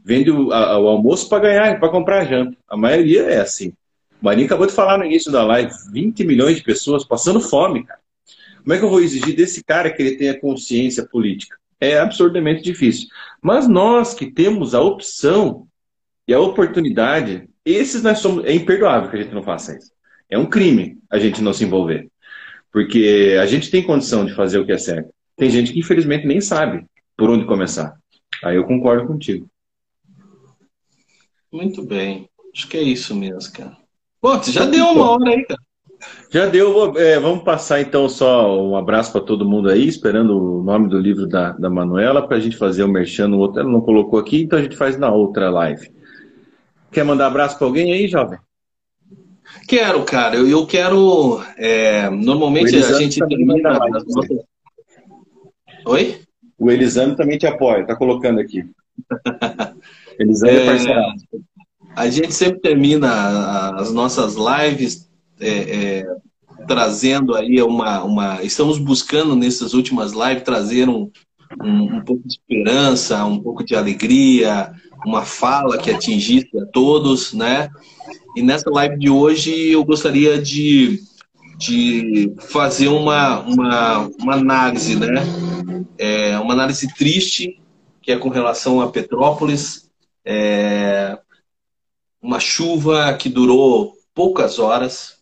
[0.05, 2.57] Vende o, a, o almoço para ganhar, para comprar janta.
[2.69, 3.73] A maioria é assim.
[4.21, 7.85] O Marinho acabou de falar no início da live: 20 milhões de pessoas passando fome,
[7.85, 8.01] cara.
[8.63, 11.57] Como é que eu vou exigir desse cara que ele tenha consciência política?
[11.81, 13.07] É absurdamente difícil.
[13.41, 15.69] Mas nós que temos a opção
[16.27, 18.45] e a oportunidade, esses nós somos.
[18.45, 19.91] É imperdoável que a gente não faça isso.
[20.29, 22.09] É um crime a gente não se envolver.
[22.73, 25.11] Porque a gente tem condição de fazer o que é certo.
[25.37, 26.85] Tem gente que infelizmente nem sabe
[27.17, 27.97] por onde começar.
[28.45, 29.49] Aí eu concordo contigo.
[31.53, 32.29] Muito bem.
[32.55, 33.77] Acho que é isso mesmo, cara.
[34.21, 35.61] Pô, você já deu uma hora aí, cara.
[36.31, 36.97] Já deu.
[36.99, 40.99] É, vamos passar então só um abraço para todo mundo aí, esperando o nome do
[40.99, 43.61] livro da, da Manuela para a gente fazer o um merchan no outro.
[43.61, 45.91] Ela não colocou aqui, então a gente faz na outra live.
[46.91, 48.39] Quer mandar abraço para alguém aí, jovem?
[49.69, 50.37] Quero, cara.
[50.37, 51.43] Eu, eu quero.
[51.57, 54.45] É, normalmente a gente termina as nossas...
[55.87, 56.21] Oi?
[56.59, 58.65] O Elisandro também te apoia, tá colocando aqui.
[60.19, 61.15] Elisandro é, é parceirado.
[61.95, 65.09] A gente sempre termina as nossas lives
[65.41, 66.07] é, é,
[66.67, 68.43] trazendo aí uma, uma.
[68.43, 71.11] Estamos buscando nessas últimas lives trazer um,
[71.63, 74.73] um, um, pouco de esperança, um pouco de alegria,
[75.07, 77.71] uma fala que atingisse a todos, né?
[78.35, 81.01] E nessa live de hoje eu gostaria de,
[81.57, 85.23] de fazer uma, uma, uma análise, né?
[85.97, 87.63] É, uma análise triste,
[88.03, 89.89] que é com relação a Petrópolis.
[90.25, 91.17] É,
[92.21, 95.19] uma chuva que durou poucas horas,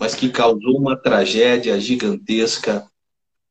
[0.00, 2.90] mas que causou uma tragédia gigantesca,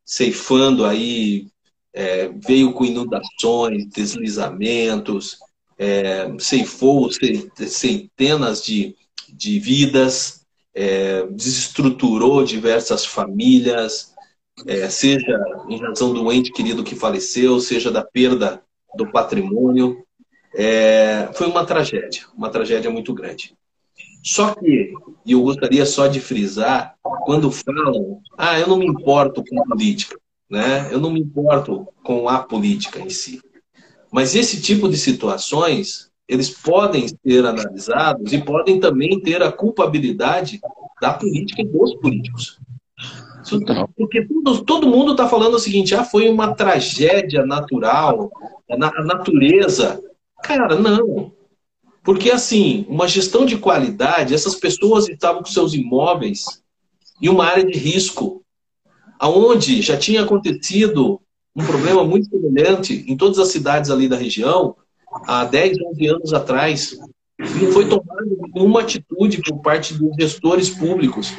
[0.04, 1.48] ceifando aí,
[1.96, 5.38] é, veio com inundações, deslizamentos,
[5.80, 8.96] é, ceifou centenas de,
[9.30, 10.41] de vidas,
[10.74, 14.14] é, desestruturou diversas famílias,
[14.68, 18.62] é, seja em razão do ente querido que faleceu, seja da perda
[18.96, 20.04] do patrimônio.
[20.54, 23.56] É, foi uma tragédia, uma tragédia muito grande.
[24.22, 24.93] Só que,
[25.26, 30.18] e eu gostaria só de frisar, quando falam, ah, eu não me importo com política,
[30.50, 30.89] né?
[30.91, 33.41] eu não me importo com a política em si.
[34.12, 40.60] Mas esse tipo de situações, eles podem ser analisados e podem também ter a culpabilidade
[41.02, 42.60] da política e dos políticos.
[43.96, 48.32] Porque todo, todo mundo está falando o seguinte: ah, foi uma tragédia natural,
[48.70, 50.02] a natureza.
[50.41, 51.32] Cara, não.
[52.04, 56.46] Porque, assim, uma gestão de qualidade, essas pessoas estavam com seus imóveis
[57.22, 58.43] em uma área de risco,
[59.20, 61.22] aonde já tinha acontecido
[61.55, 64.76] um problema muito semelhante em todas as cidades ali da região,
[65.26, 66.97] há 10, 11 anos atrás.
[67.39, 71.34] Não foi tomada nenhuma atitude por parte dos gestores públicos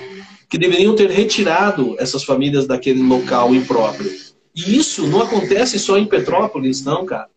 [0.48, 4.10] que deveriam ter retirado essas famílias daquele local impróprio.
[4.54, 7.28] E isso não acontece só em Petrópolis, não, cara.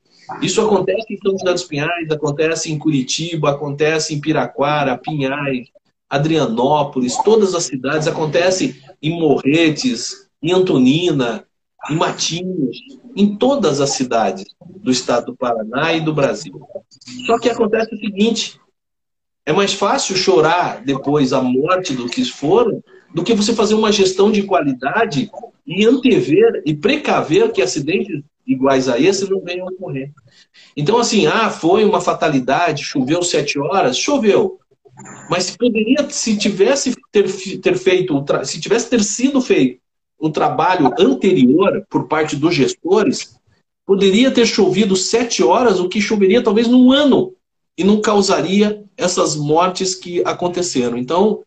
[0.41, 5.67] Isso acontece em São José dos Pinhais, acontece em Curitiba, acontece em Piraquara, Pinhais,
[6.09, 11.45] Adrianópolis, todas as cidades, acontece em Morretes, em Antonina,
[11.89, 12.77] em Matinhos,
[13.15, 14.45] em todas as cidades
[14.77, 16.59] do estado do Paraná e do Brasil.
[17.25, 18.59] Só que acontece o seguinte:
[19.45, 22.83] é mais fácil chorar depois a morte do que foram
[23.13, 25.31] do que você fazer uma gestão de qualidade
[25.65, 30.11] e antever e precaver que acidentes iguais a esse não venham a ocorrer.
[30.77, 34.59] Então, assim, ah, foi uma fatalidade, choveu sete horas, choveu.
[35.29, 37.27] Mas poderia, se tivesse ter,
[37.61, 39.79] ter feito, se tivesse ter sido feito
[40.21, 43.39] um trabalho anterior por parte dos gestores,
[43.85, 47.33] poderia ter chovido sete horas, o que choveria talvez num ano
[47.77, 50.97] e não causaria essas mortes que aconteceram.
[50.97, 51.39] Então,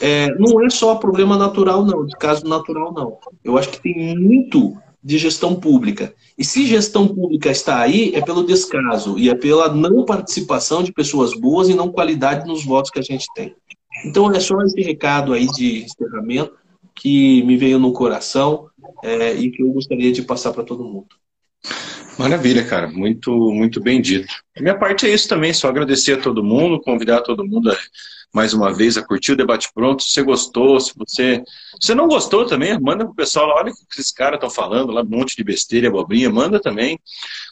[0.00, 3.18] é, não é só problema natural, não, de caso natural, não.
[3.42, 6.14] Eu acho que tem muito de gestão pública.
[6.38, 10.92] E se gestão pública está aí, é pelo descaso e é pela não participação de
[10.92, 13.54] pessoas boas e não qualidade nos votos que a gente tem.
[14.04, 16.59] Então é só esse recado aí de encerramento
[17.00, 18.68] que me veio no coração
[19.02, 21.08] é, e que eu gostaria de passar para todo mundo.
[22.18, 22.88] Maravilha, cara.
[22.88, 24.28] Muito, muito bem dito.
[24.54, 27.76] A minha parte é isso também, só agradecer a todo mundo, convidar todo mundo a,
[28.34, 30.02] mais uma vez a curtir o debate pronto.
[30.02, 31.42] Se você gostou, se você,
[31.80, 34.50] se você não gostou também, manda pro pessoal lá, olha o que esses caras estão
[34.50, 36.98] falando, lá um monte de besteira, abobrinha, manda também,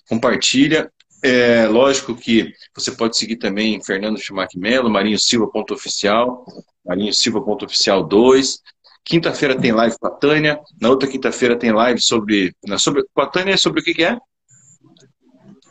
[0.07, 0.92] compartilha.
[1.24, 6.44] É, lógico que você pode seguir também Fernando Schumacher Melo, Marinho Silva ponto oficial,
[6.86, 8.62] Marinho Silva ponto oficial 2.
[9.09, 10.61] Quinta-feira tem live com a Tânia.
[10.78, 13.02] Na outra quinta-feira tem live sobre, sobre.
[13.14, 14.18] Com a Tânia sobre o que, que é?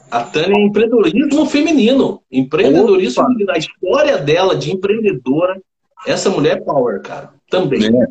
[0.10, 2.24] A Tânia é empreendedorismo feminino.
[2.32, 3.30] Empreendedorismo Opa.
[3.30, 3.52] feminino.
[3.52, 5.62] A história dela de empreendedora.
[6.08, 7.32] Essa mulher é power, cara.
[7.48, 7.86] Também.
[7.86, 8.08] É.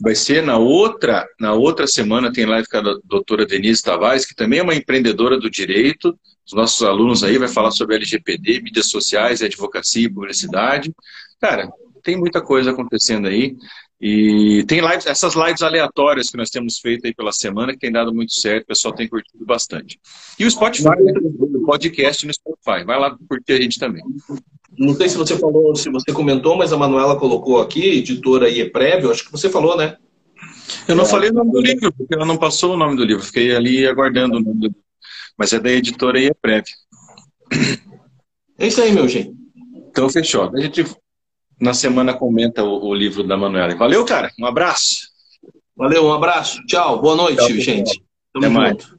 [0.00, 4.34] Vai ser na outra, na outra semana tem live com a doutora Denise Tavares, que
[4.34, 6.16] também é uma empreendedora do direito.
[6.46, 10.94] Os nossos alunos aí vai falar sobre LGPD, mídias sociais, advocacia e publicidade.
[11.40, 11.68] Cara,
[12.02, 13.56] tem muita coisa acontecendo aí.
[14.00, 17.90] E tem lives, essas lives aleatórias que nós temos feito aí pela semana, que tem
[17.90, 19.98] dado muito certo, o pessoal tem curtido bastante.
[20.38, 24.02] E o Spotify, o podcast no Spotify, vai lá curtir a gente também.
[24.78, 28.60] Não sei se você falou, se você comentou, mas a Manuela colocou aqui, editora aí
[28.60, 29.96] é prévio, acho que você falou, né?
[30.86, 33.04] Eu não é, falei o nome do livro, porque ela não passou o nome do
[33.04, 34.80] livro, fiquei ali aguardando o nome do livro.
[35.36, 36.74] Mas é da editora aí é prévio.
[38.56, 39.32] É isso aí, meu gente.
[39.90, 40.50] Então fechou.
[40.54, 40.84] A gente
[41.60, 43.74] na semana comenta o, o livro da Manuela.
[43.74, 44.30] Valeu, cara.
[44.38, 45.08] Um abraço.
[45.76, 46.60] Valeu, um abraço.
[46.66, 47.00] Tchau.
[47.00, 48.02] Boa noite, Tchau, gente.
[48.32, 48.88] Tamo Até junto.
[48.88, 48.97] mais.